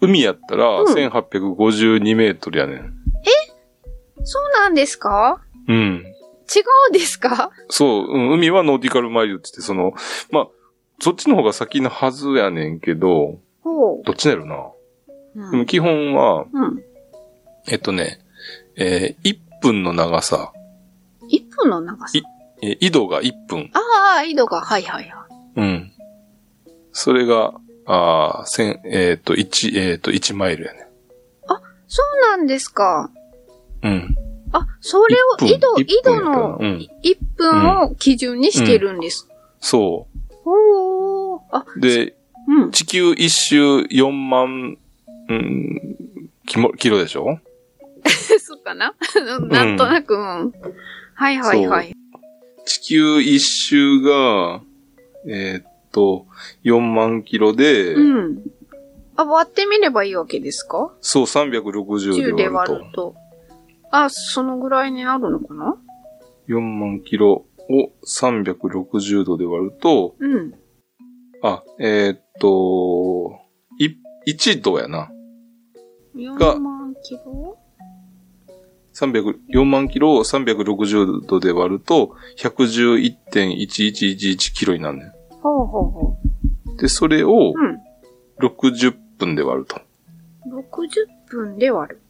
[0.00, 2.92] 海やったらうん1852メートルやねん。
[4.24, 5.40] そうなんですか？
[5.68, 5.76] うん。
[6.48, 7.50] 違うんですか？
[7.68, 9.92] そう、うん、海はノーティカルマイルって言って、その、
[10.30, 10.48] まあ、
[11.00, 14.56] そっちの方が先のはずやねんけど、ほどっちなるな？
[15.36, 15.50] う。
[15.50, 16.82] でも基本は、うん。
[17.68, 18.20] えっとね、
[18.76, 20.52] えー1分の長さ、
[21.30, 22.18] 1分の長さ？
[22.18, 22.22] い。
[22.62, 23.70] えー緯度が1分。
[23.74, 25.26] ああ、緯度が、はいはいは
[25.56, 25.60] い。
[25.60, 25.92] うん。
[26.92, 27.54] それが、
[27.86, 30.86] ああ、千、えっ、と、1、えっ、と、1マイルやね。
[31.88, 33.10] そうなんですか。
[33.82, 34.14] うん。
[34.52, 36.88] あ、それを、1分緯度、1緯度のなうん。
[37.02, 39.28] 1分を基準にしてるんです。
[39.60, 40.06] そ
[40.44, 41.40] おー。
[41.52, 41.80] あ、う。
[41.80, 42.16] で、
[42.48, 42.70] うん。
[42.72, 44.78] 地球一周4万、
[45.28, 45.98] うん、
[46.46, 47.38] キモキロでしょ？
[48.40, 48.94] そうかな
[49.50, 50.52] なんとなく、うん。
[51.14, 51.92] はいはいはい。
[52.64, 54.60] 地球一周が
[55.28, 56.26] えーっと、
[56.64, 58.00] 4万キロで、う
[58.32, 58.42] ん。
[59.16, 60.92] あ、割ってみればいいわけですか？
[61.00, 62.72] そう、360 ?10 でで割ると。
[62.74, 63.14] 割ると。
[63.90, 65.76] あ、そのぐらいになるのかな
[66.48, 70.52] ？4万キロを360度で割ると、うん。
[71.42, 73.40] あ、えーっと、
[73.78, 73.96] い、
[74.30, 75.10] 1度やな。
[76.16, 77.58] 4万キロ
[78.94, 85.12] ？300、4万キロを360度で割ると、111.1111キロになるね
[85.42, 86.16] ほうほうほ
[86.72, 86.76] ん。
[86.76, 87.54] で、それをう。
[87.54, 87.78] うん。
[88.40, 89.78] 60分で割ると。
[90.46, 92.00] 60分で割る。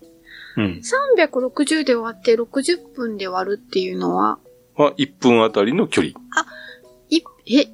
[0.56, 0.80] うん。
[1.16, 4.38] 360で割って60分で割るっていうのは、
[4.76, 6.14] は、1分あたりの距離。
[7.08, 7.66] い、え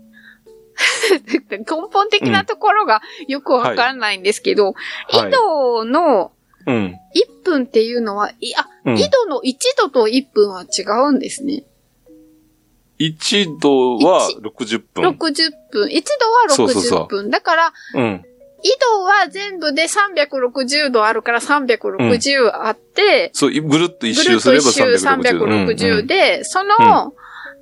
[1.50, 6.32] 根本的なところがよくわかんないんですけど、はい緯度の
[6.66, 6.98] うん。
[7.42, 8.98] 1分っていうのは、い、あ、うん。
[8.98, 11.64] 緯度の1度と1分は違うんですね。
[13.00, 15.04] 1度は60分。
[15.08, 15.88] 60分。
[15.88, 17.30] 1度はそうそうそう60分。
[17.30, 18.24] だから、うん。
[18.62, 26.04] 緯度は全部で360度あるから360あって、そう、ぐるっと一ぐるっ周すればと一周360。
[26.04, 27.12] 360で、その、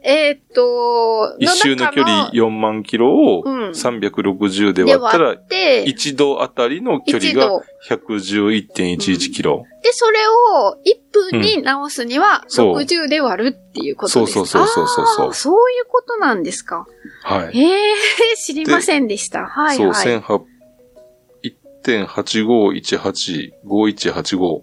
[0.03, 7.62] えーっと、一周の距離4万キロをうん360でで割ったら、割って、1度あたりの距離1が度。
[7.88, 9.64] 111.11キロ。
[9.82, 14.46] で、それを1分に直すにはそう60で割るっていうことですか？
[14.46, 16.86] そうそうそうそうそうあーそういうことなんですか？
[17.22, 17.59] はい。
[17.59, 17.94] へえ、
[18.36, 19.44] 知りませんでした。
[19.46, 20.07] はいそう、はい。
[20.07, 20.42] 1800
[21.82, 24.38] 1.8518、5185。
[24.38, 24.62] ほ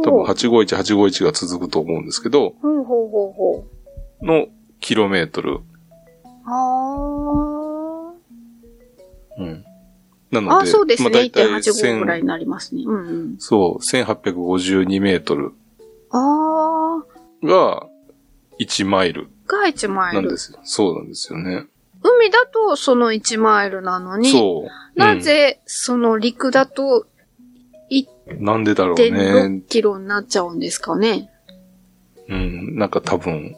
[0.00, 3.70] う多分851、851が続くと思うんですけど、ほうほうほうほう。
[4.22, 4.46] の
[4.80, 5.60] キロメートル。
[6.44, 6.50] あ
[9.38, 9.64] うん。
[10.30, 10.40] なあ。
[10.40, 11.10] ので、あそうですね。
[11.10, 12.82] まあ大体1.85ぐらい1000になりますね。
[12.86, 13.36] うんうん。
[13.38, 15.52] そう、1852メートル
[16.10, 17.02] あ
[17.42, 17.46] あ。
[17.46, 17.86] が
[18.58, 20.22] 1マイルが1マイル。
[20.22, 20.58] なんですよ。
[20.64, 21.66] そうなんですよね。
[22.02, 24.98] 海だとその1マイルなのに、そう。
[24.98, 27.06] なぜその陸だと
[28.30, 29.60] うん、なんでだろうね1.6。
[29.62, 31.30] キロになっちゃうんですかね。
[32.28, 32.76] うん。
[32.76, 33.56] なんか多分、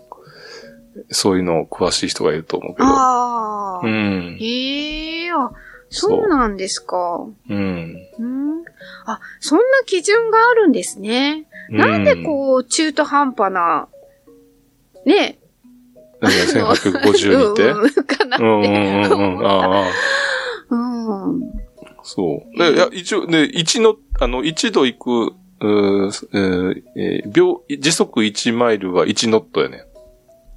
[1.10, 2.88] そういうの詳しい人がいると思うけど。
[2.88, 3.86] ああ。
[3.86, 4.36] うん。
[4.40, 5.50] へえ、あ、
[5.88, 7.26] そうなんですか。
[7.48, 7.96] うん。
[8.18, 8.64] うん。
[9.06, 11.46] あ、そんな基準があるんですね。
[11.70, 13.88] なんでこう、中途半端な、
[15.06, 15.38] ね、
[16.20, 16.28] うん。
[16.28, 18.68] 何が1852って うんうんかなっうんうんて。
[18.68, 19.46] うんうん。
[19.46, 19.90] ああ。
[20.70, 21.40] うん。
[22.02, 22.58] そう。
[22.58, 29.84] でいや、一応、ね、一の、あの、一度行く、うーえーえー秒、時速1マイルは1ノットやね。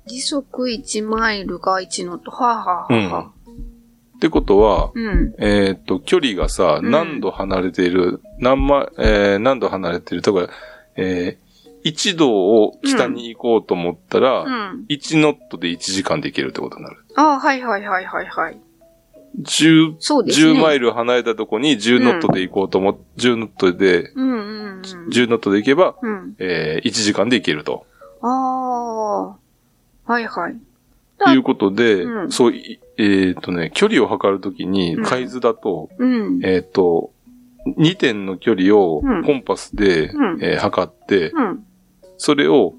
[0.06, 3.32] 時速1マイルが1のと、はあ、はあはあ、
[4.18, 5.34] ってことは、うん。
[5.40, 10.50] えーっと、距離がさ、うん何度離れている、何ま、えー何度離れているとか、
[10.96, 14.86] えー、1度を北に行こうと思ったら、うん。
[14.90, 16.98] 1ノットで1時間で行けるってことになる。
[17.16, 18.58] あはいはいはいはいはい。
[19.42, 20.60] 10、そうですね。
[20.60, 24.82] 10マイル離れたとこに10ノットで行こうと思っ、10ノットで、うんうんうん。
[25.12, 26.36] 10ノットで行けば、うん。
[26.40, 27.86] えー1時間で行けると。
[28.22, 29.43] ああ。
[30.06, 30.56] はいはい。
[31.18, 36.40] ということで、うんそう、いえっ、とね、距離を測るときにうん、海図だと、うん。
[36.44, 37.12] えっ、と、
[37.78, 41.66] 2点の距離をうんコンパスで、うんえー測って、うん。
[42.18, 42.74] それを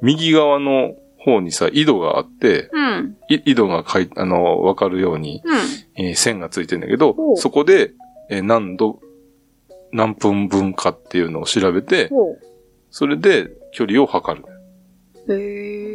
[0.00, 2.70] 右側の方にさ、井戸があって、
[3.28, 6.04] 井戸がかい、あの、わかるように、うん。
[6.06, 7.92] えー線がついてんだけどそこで、
[8.30, 9.00] えー何度、
[9.92, 12.10] 何分分かっていうのを調べて。
[12.90, 14.44] それで距離を測る。
[15.34, 15.87] へえ。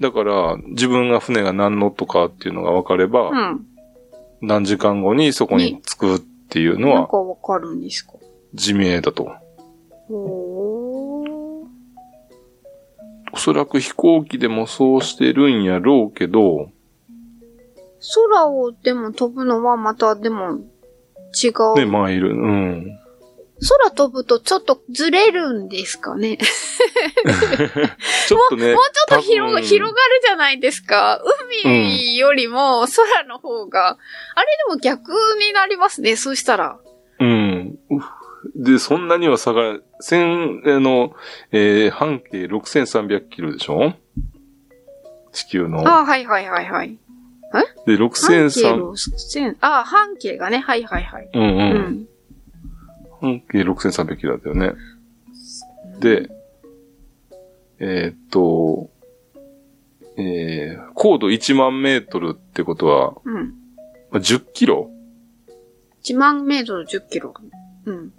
[0.00, 3.66] だから、自分が船が何ノットかっていうのが分かれば、うん。
[4.40, 8.14] 何時間後にそこに着くっていうのはなんかわかるんですか？
[8.54, 9.32] 地名だと。
[10.08, 11.34] ほー。
[13.32, 16.68] おそらく飛行機でもそうしてるんやろうけど、
[18.32, 20.58] 空をでも飛ぶのはまたでも
[21.42, 21.76] 違う。
[21.76, 22.98] ね、マイル、うん。
[23.68, 26.36] 空飛ぶとちょっとずれるんですかね？
[28.28, 31.20] ちょっとね、もうちょっと広広がるじゃないですか。
[31.64, 33.96] 海よりも空の方が。
[34.34, 36.16] あれでも逆になりますね。
[36.16, 36.78] そうしたら。
[37.20, 37.78] うん。
[38.56, 41.14] で、そんなには差が、千、あの、
[41.52, 43.94] えー半径6300キロでしょ？
[45.32, 45.80] 地球の。
[45.88, 46.98] ああ、はいはいはいはい。
[47.86, 50.58] で、半径6300、6000、ああ、半径がね。
[50.58, 51.30] はいはいはい。
[51.32, 51.46] うんう。
[51.46, 51.52] うん
[52.02, 52.06] ん。
[53.24, 54.72] 半径6300キロだったよね。
[56.00, 56.28] で、
[57.78, 58.90] えーっと、
[60.16, 63.54] えー高度1万メートルってことは、うん。
[64.10, 64.90] まあ10キロ
[66.04, 67.34] ？1万メートル10キロ。
[67.86, 67.94] うん。
[67.94, 68.12] ん？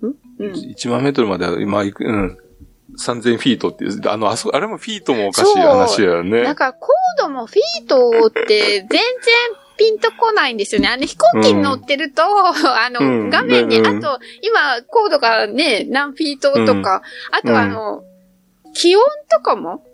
[0.00, 0.52] うん。
[0.52, 2.38] 1万メートルまでは、今行く、うん。
[2.98, 6.42] 3000フィートっていう、あの、あそ、あれもフィートもおかしい話やよね。
[6.42, 9.00] だからコードもフィートって全然
[9.78, 10.88] ピンとこないんですよね。
[10.88, 18.02] あの飛行機に乗ってると、あの、うん画面に、うんあと、今、コードがね、何フィートとか、あとあの、
[18.74, 19.84] 気温とかも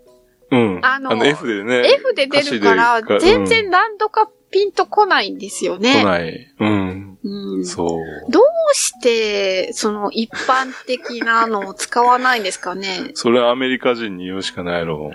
[0.50, 0.80] うん。
[0.82, 1.82] あの F でね。
[1.94, 6.04] F で出るから全然何度かピンとこないんですよ来ね。
[6.04, 6.54] ない。
[6.60, 7.13] うん。
[7.26, 8.30] うん、そう。
[8.30, 8.42] どう
[8.74, 13.12] して、その一般的なのを使わないんですかね？
[13.14, 15.06] それはアメリカ人に言うしかないやろ。
[15.06, 15.14] アメリ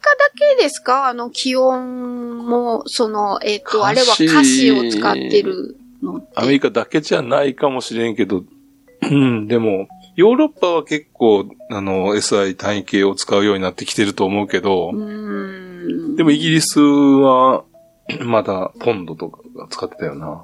[0.00, 1.08] カだけですか？
[1.08, 6.26] あの気温も、その、えっ、と、あれは歌詞を使ってるの。
[6.34, 8.44] アメリカだけじゃないかもしれんけど、
[9.02, 16.16] うん、でも、ヨーロッパは結構、あの、SI 単位系を使うようになってきてると思うけど、うーん。
[16.16, 17.64] でもイギリスは、
[18.20, 20.42] まだポンドとかが使ってたよな。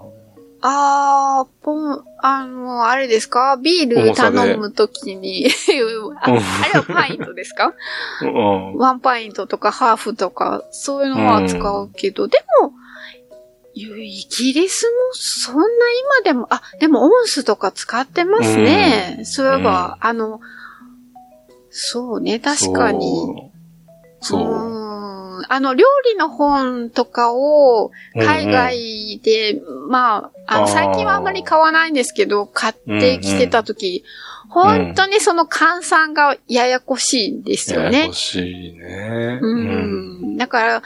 [0.63, 3.57] あー、ポン、あの、あれですか？
[3.57, 5.47] ビール頼むときに
[6.23, 6.43] あ、あうんれ
[6.81, 7.73] はパイントですか？
[8.23, 8.77] うん。
[8.77, 12.73] ワンパイントとかハーフとか、そういうのは使うけど、でも、
[13.75, 13.87] イ
[14.29, 19.15] ギリスもそんな今でも、あ、でもオンスとか使ってますね。
[19.19, 20.41] うんそういえば、あの、
[21.71, 23.51] そうね、確かに。
[24.21, 24.39] そう。
[24.39, 24.41] そう。
[25.49, 34.05] あの、料理の本とかを海外で、まあ、あの、最近はあんまり買わないんですけど、買ってきてた時、
[34.49, 38.13] 本当にその換算がややこしいんですよねややこ。
[38.15, 39.39] しいね。
[39.41, 40.37] うん。
[40.37, 40.83] だから、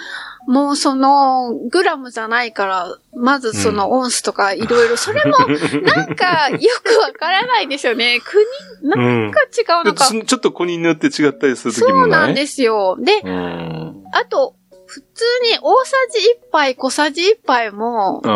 [0.47, 5.39] もうその、グラムじゃないから、まずそのオンスとかいろいろ、それも
[5.83, 8.21] なんかよくわからないですよね。
[8.25, 8.45] 国、
[8.83, 8.89] う。
[8.89, 10.05] なんんか違うのか。
[10.07, 12.27] ちちょっと国によって違ったりする時そうもない？
[12.27, 12.97] なんですよ。
[12.99, 14.05] で、うん。
[14.13, 14.55] あと、
[14.87, 16.19] 普通に大さじ
[16.49, 18.33] 1杯、小さじ1杯もうん。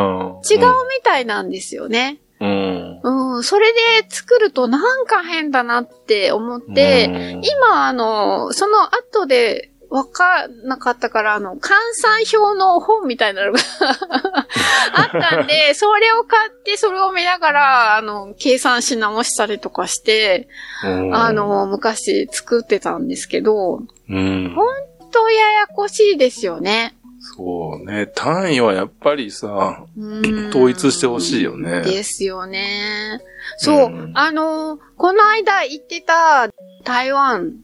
[0.50, 2.18] 違うみたいなんですよね。
[2.40, 3.00] うん。
[3.02, 3.78] うん、それで
[4.08, 13.58] 作るとなんか変だなって思って、うん、今、あの、その後で分かんなかったから、あの、換算表の本みたいなのが
[14.92, 20.48] あったんで、それを買って、それを見ながら、あの、計算し直したりとかして、
[20.84, 24.52] うんあ、の、昔作ってたんですけど、うん。
[24.54, 26.94] ほんとややこしいですよね。
[27.20, 28.06] そうね。
[28.14, 33.20] 単位はやっぱりさ、うん統一してほしいよねですよね。
[33.58, 36.48] そう、うんあの、この間行ってた
[36.84, 37.54] 台湾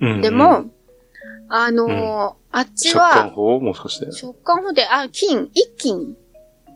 [0.00, 0.66] うんでも、、
[1.48, 4.12] あの、あっち食感は、法もしかして。
[4.12, 6.16] 食感法で、あ、金、一金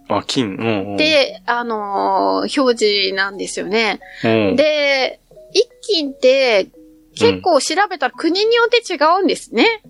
[0.09, 0.57] あ、金。
[0.57, 0.97] うん、うん。
[0.97, 4.01] で、あのー表示なんですよね。
[4.25, 5.20] うん、で、
[5.53, 6.68] 一金って
[7.14, 9.83] 結構調べたら国によって違うんですね。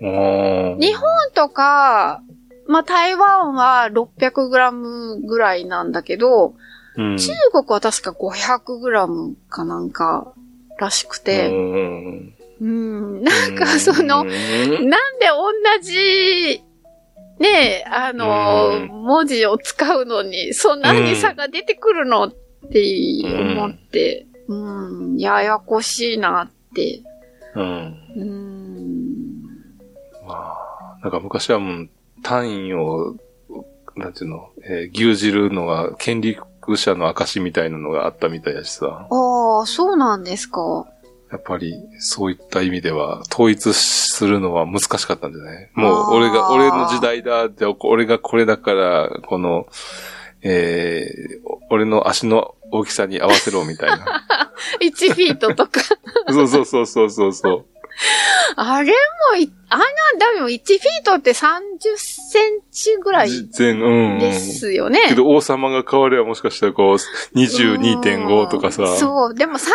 [0.00, 2.22] うん、日本とか、
[2.66, 6.54] まあ、台湾は 600g ぐらいなんだけど、
[6.96, 10.32] うん、中国は確か 500g かなんか
[10.78, 16.62] らしくて、うん、うん、なんかその、うんなんで同じ、
[17.40, 22.32] ねえ、あの、うん文字を使うのに、そんなに差が出てくるのっ
[22.70, 22.80] て
[23.24, 27.02] 思って、うん、ややこしいなって。
[27.56, 27.96] うん。
[28.16, 29.22] うん。
[30.24, 31.88] まあ、なんか昔はもう
[32.22, 33.16] 単位を、
[33.96, 39.08] なんていうの、えー牛耳るのが権力者の証みたいなのがあったみたいやしさ。
[39.10, 40.86] ああ、そうなんですか。
[41.32, 45.70] やっぱりそういった意味では統一するのは難しかったんじゃない？
[45.74, 49.66] もう俺が、俺の時代だ、じゃあ俺がこれだから、この、
[50.42, 54.24] えー、俺の足の大きさに合わせろみたいな。
[54.82, 55.80] 1フィートとか。
[56.30, 57.66] そうそうそうそうそうそう。
[58.56, 58.92] あれ
[59.32, 59.86] もい、あんな、
[60.34, 64.18] でも1フィートって30センチぐらい全、うん。
[64.18, 65.06] ですよね。
[65.08, 66.96] けど王様が変わればもしかしたらこう、
[67.38, 68.82] 22.5とかさ。
[68.82, 69.34] うんそう。
[69.34, 69.70] でも30セ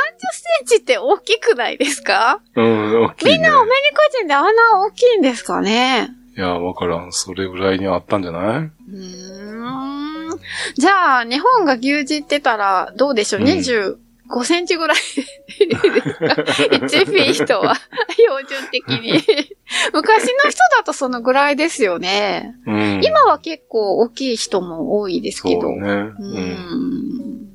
[0.64, 2.42] ンチって大きくないですか？
[2.56, 3.32] うん、大きい、ね。
[3.34, 4.52] みんなアメリカ人であんな
[4.86, 6.10] 大きいんですかね？
[6.38, 7.12] いや、わからん。
[7.12, 8.44] それぐらいにはあったんじゃない？
[8.60, 10.40] うーん。
[10.76, 13.48] じゃあ、日本が牛耳ってたら、どうでしょう、うん
[14.30, 17.76] ?25 センチぐらいですか ?1 フィートは、
[18.16, 19.12] 標準的に。
[19.94, 22.56] 昔の人だとそのぐらいですよね。
[22.66, 23.02] うん。
[23.04, 25.62] 今は結構大きい人も多いですけど。
[25.62, 25.88] そうね。
[25.88, 26.34] ううん。
[26.34, 27.48] ん。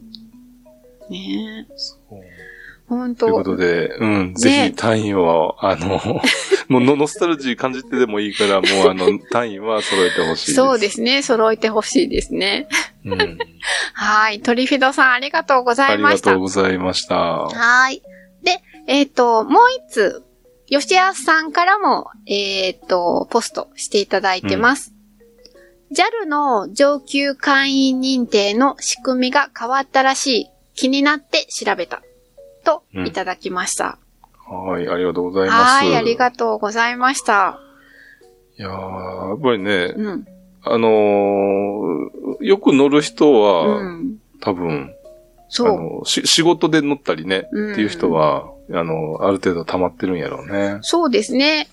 [1.11, 1.73] ねえ。
[1.77, 2.32] そう
[2.97, 6.01] 本というこ当とで、うん、ぜひ単位は、あの、
[6.69, 10.55] もうノノスタルジー感じてでもいいから、もうあの、単位は揃えてほしいです。
[10.55, 11.23] そうですね。
[11.23, 12.69] 揃えてほしいですね。
[13.05, 13.39] うん。
[13.95, 14.41] はい。
[14.41, 16.31] トリフィドさんありがとうござありがいました。
[16.31, 17.17] とうございました。
[17.17, 18.03] はい。
[18.43, 20.23] で、えっ、と、もう一つ、
[20.69, 24.95] 吉安さんからも、えっ、と、ポストしていただいてます。
[25.93, 30.53] JAL の上級会員認定の仕組みが変わったらしい。
[30.75, 32.03] 気になって調べた。
[32.63, 33.99] と、うんいただきました。
[34.49, 35.85] はい、ありがとうございます。
[35.85, 37.59] はい、ありがとうございました。
[38.59, 40.27] いやーやっぱりね、うん。
[40.65, 44.17] あのーよく乗る人は、うん。
[44.41, 45.07] 多分、あ
[45.49, 46.07] そう。
[46.07, 50.79] 仕事で乗ったりね、うんっていう人は、あの、ある程度溜まってるんやろうね。
[50.83, 51.69] そうですね。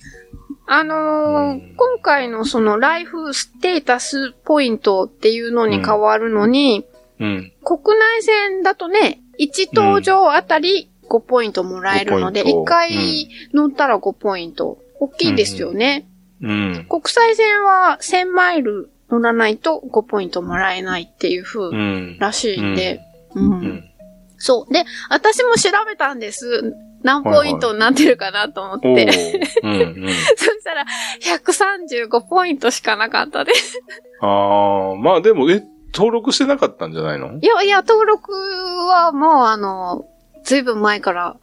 [0.68, 6.86] あのーうん今回のそのライフステータスポイントっていうのに変わるのに、
[7.20, 7.52] うん。
[7.64, 14.78] 国内線だとね、1搭乗あたり5ポイントもらえるので、5ポイント1回乗ったら5ポイント。
[15.00, 16.08] 大きいですよね。
[16.42, 16.86] うん。
[16.90, 22.18] 国際線は1000マイル乗らないと5ポイントもらえないっていう風うん。
[22.20, 23.02] らしいんで、
[23.34, 23.90] うんうん。
[24.38, 24.74] そう。
[24.74, 26.76] で、私も調べたんです。
[27.02, 28.88] 何ポイントになってるかなと思って。
[28.88, 30.14] おーうんうん。
[30.36, 30.86] そしたら、
[31.22, 33.82] 135ポイントしかなかったです。
[34.22, 35.64] ああ、まあでも、え、
[35.94, 37.40] 登録してなかったんじゃないの？
[37.40, 40.06] いやいや、登録はもうあの、
[40.44, 41.38] ずいぶん前から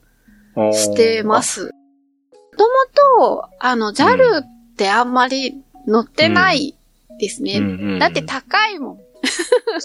[0.72, 1.42] してま。
[1.42, 1.64] す。
[1.64, 1.70] も
[2.56, 2.64] と
[3.20, 4.44] もと、あの、JAL っ
[4.76, 6.74] てあんまり乗ってない
[7.18, 7.58] ですね。
[7.58, 8.98] うんうんうんだって高いもん。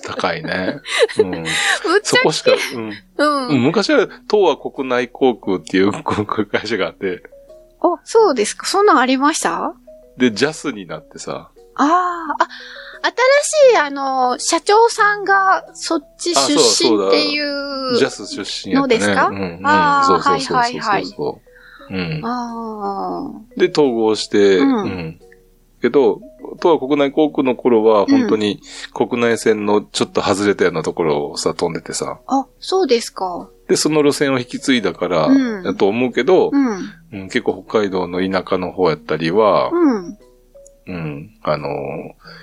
[0.03, 0.79] 高いね。
[1.19, 1.45] うん。
[2.03, 2.91] そこしか、うん。
[3.17, 3.47] ゃうん。
[3.49, 7.23] うん昔は東亜国内航空っていう航空会社があって、
[7.81, 8.67] あ、そうですか。
[8.67, 9.73] そんなんありました？
[10.17, 12.47] で、ジャスになってさ、ああ、あ、
[13.03, 17.97] 新しい、あの、社長さんがそっち出身っていう。
[17.97, 18.81] ジャス出身やね。
[18.81, 19.67] のですかうん、うん。
[19.67, 21.41] あーそうそうそうそうはいはいはいそ
[21.89, 21.93] う。
[21.93, 22.21] うん。
[22.23, 25.19] あで、統合して、ううんん。
[25.81, 26.19] けど、
[26.61, 28.61] 東亜国内航空の頃は、本当に
[28.93, 32.19] 国内線のちょっと外れたようなところをさ、飛んでてさ。
[32.27, 32.41] あ。
[32.41, 33.49] あ、そうですか。
[33.67, 36.67] で、その路線を引き継いだから、うんやと思うけど、うん。
[37.13, 40.17] うん結構北海道の田舎の方やったりは、うん。
[40.91, 41.71] うん、あのー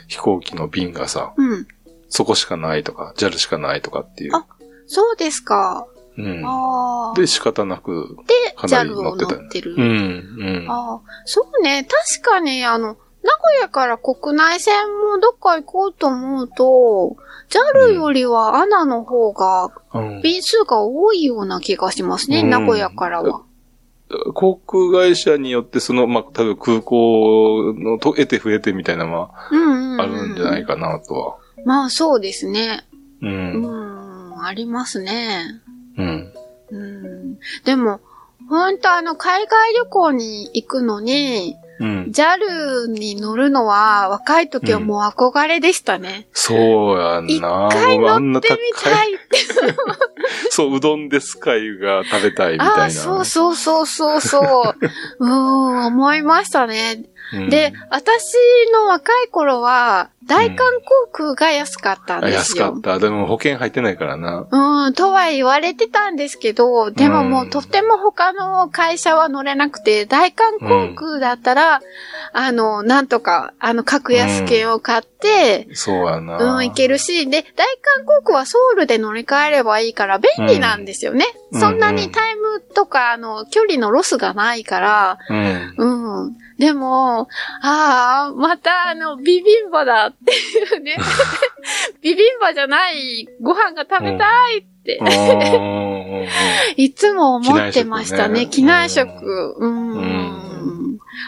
[0.08, 1.66] 飛行機の便がさ、うん。
[2.08, 4.36] そこしかないとか、JAL しかないとかっていう。
[4.36, 4.46] あ
[4.86, 5.86] そうですか。
[6.16, 6.42] うん。
[6.46, 7.14] ああ。
[7.14, 9.74] で、仕方なく、で、JAL を乗ってる。
[9.76, 10.70] うん、うん。
[10.70, 11.00] ああ。
[11.26, 11.86] そうね。
[12.20, 17.16] 確かに、あの、名古屋から国内線もどっか行こうと思うと、
[17.50, 22.40] JAL よりは ANA の方がうん便数が多いような気がしますね。
[22.40, 23.42] うん名古屋からは。
[24.34, 29.30] 航空会社によって、その、まあ、多分空港のと得て増えてみたいなのは。
[29.50, 31.36] あるんじゃないかなとは。
[31.64, 32.84] まあそうですね。
[33.20, 33.26] う。
[33.26, 35.60] うんん、ありますね。
[35.96, 36.32] うん。
[36.70, 37.38] うん。
[37.64, 38.00] でも、
[38.48, 42.10] 本当あの、海外旅行に行くのに、うん。
[42.10, 46.26] JAL に乗るのは若い時はもう憧れでしたね。
[46.32, 47.68] そうやん一な。
[47.72, 49.38] 回もうあんな乗ってみたいって。
[50.50, 52.74] そう、うどんでスカイが食べたいみたいな。
[52.74, 54.86] ああ、そうそうそうそうそう。
[55.20, 57.04] うん、思いましたね。
[57.32, 58.34] うんで、私
[58.72, 62.66] の若い頃は、大韓航空が安かったんあですよ。
[62.66, 62.98] 安かった。
[62.98, 64.46] でも保険入ってないからな。
[64.50, 71.80] うん、とは言われてたんですけど、でももうとっても他の会社は乗れなくて、大韓航空だったら、
[72.34, 76.36] あの、なんとか、あの、格安券を買って、そうやな。
[76.36, 77.66] うん、行けるし、で、大
[77.96, 81.24] 韓航空はソウルで乗り換えればいいから便利なんですよね。
[81.34, 85.74] うんそんなにタイムとか、あの、距離のロスがないから、うん。
[86.26, 86.36] うん。
[86.58, 87.28] でも、
[87.62, 90.96] ああ、またあの、ビビンバだっていうね。
[92.02, 96.28] ビビンバじゃないご飯が食べたいって、うん
[96.76, 98.46] いつも思ってましたね。
[98.46, 99.56] 機機内内食食。
[99.58, 99.92] うん。
[99.92, 100.48] うん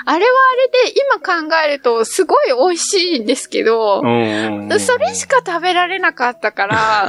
[0.07, 7.09] あれはあれで今考えるとすごい美味しいんですけど、うんそれしか食べられなかったから、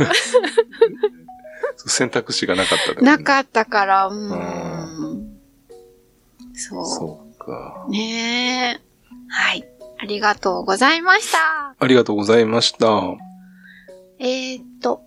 [1.78, 4.32] 選択肢がなかったねなかったから、うん。
[4.32, 5.32] う
[6.54, 7.86] そそうか。
[7.88, 7.92] う。
[7.92, 8.92] ねえ。
[9.30, 9.66] はい。
[10.00, 11.76] ありがとうございました。
[11.78, 12.88] ありがとうございました。
[14.20, 15.02] えーっと、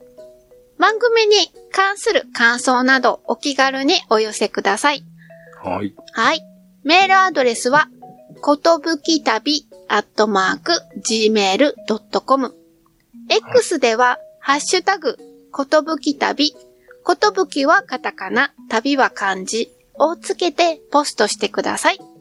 [0.78, 1.36] 番組に
[1.72, 5.04] 関する感想などお気軽にお寄せください。
[5.62, 5.94] はい。
[6.12, 6.42] はい。
[6.84, 7.88] メールアドレスは、
[8.42, 10.72] ことぶき旅アットマーク
[11.06, 12.54] gmail.com。
[13.30, 15.16] X では、ハッシュタグ、
[15.50, 16.54] ことぶき旅、
[17.04, 22.13] ことぶきはカタカナ、旅は漢字をつけてポストしてください。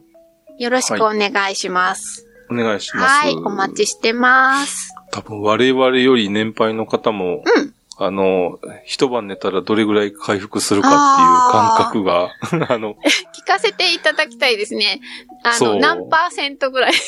[0.58, 2.26] よろしくお願いします。
[2.50, 3.26] お願いします。
[3.26, 4.94] はい、お待ちしてます。
[5.10, 12.32] 多分我々より年配の方も、うんあの、一晩寝たらどれぐらい回復するかっていう感覚が、
[12.74, 15.00] あの、聞かせていただきたいですね。
[15.44, 16.98] あの、何パーセントぐらいか。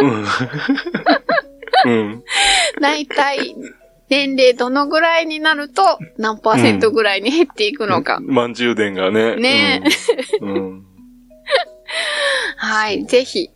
[0.00, 0.26] うん。
[1.86, 2.24] うん。
[2.80, 3.54] だいたい、
[4.08, 5.82] 年齢どのぐらいになると
[6.18, 8.18] 何パーセントぐらいに減っていくのか。
[8.20, 9.36] 満充電がね。
[9.36, 9.84] ね
[10.40, 10.54] うん。
[10.54, 10.86] うん。
[12.56, 13.54] はい、ぜひ、教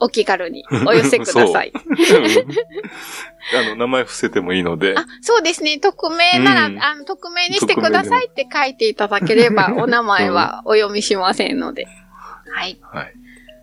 [0.00, 1.72] お気軽に お寄せください。
[3.54, 4.94] あの、名前伏せてもいいので。
[4.96, 5.78] あ、そうですね。
[5.78, 11.86] 匿名なら、うんあの、匿名にしてくださいって書いていただければ、お名前はお読みしませんので。
[12.52, 12.78] はい。
[12.82, 13.12] はい。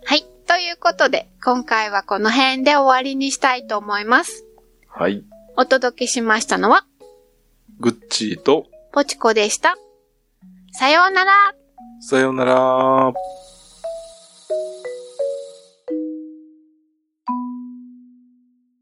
[0.05, 0.25] はい。
[0.47, 4.45] ということで、今回はこの辺で終わりにしたいと思います。
[4.89, 5.23] はい。
[5.57, 6.85] お届けしましたのは、
[7.79, 9.75] グッチーと、ポチコでした。
[10.73, 11.33] さようなら。
[11.99, 13.13] さようなら。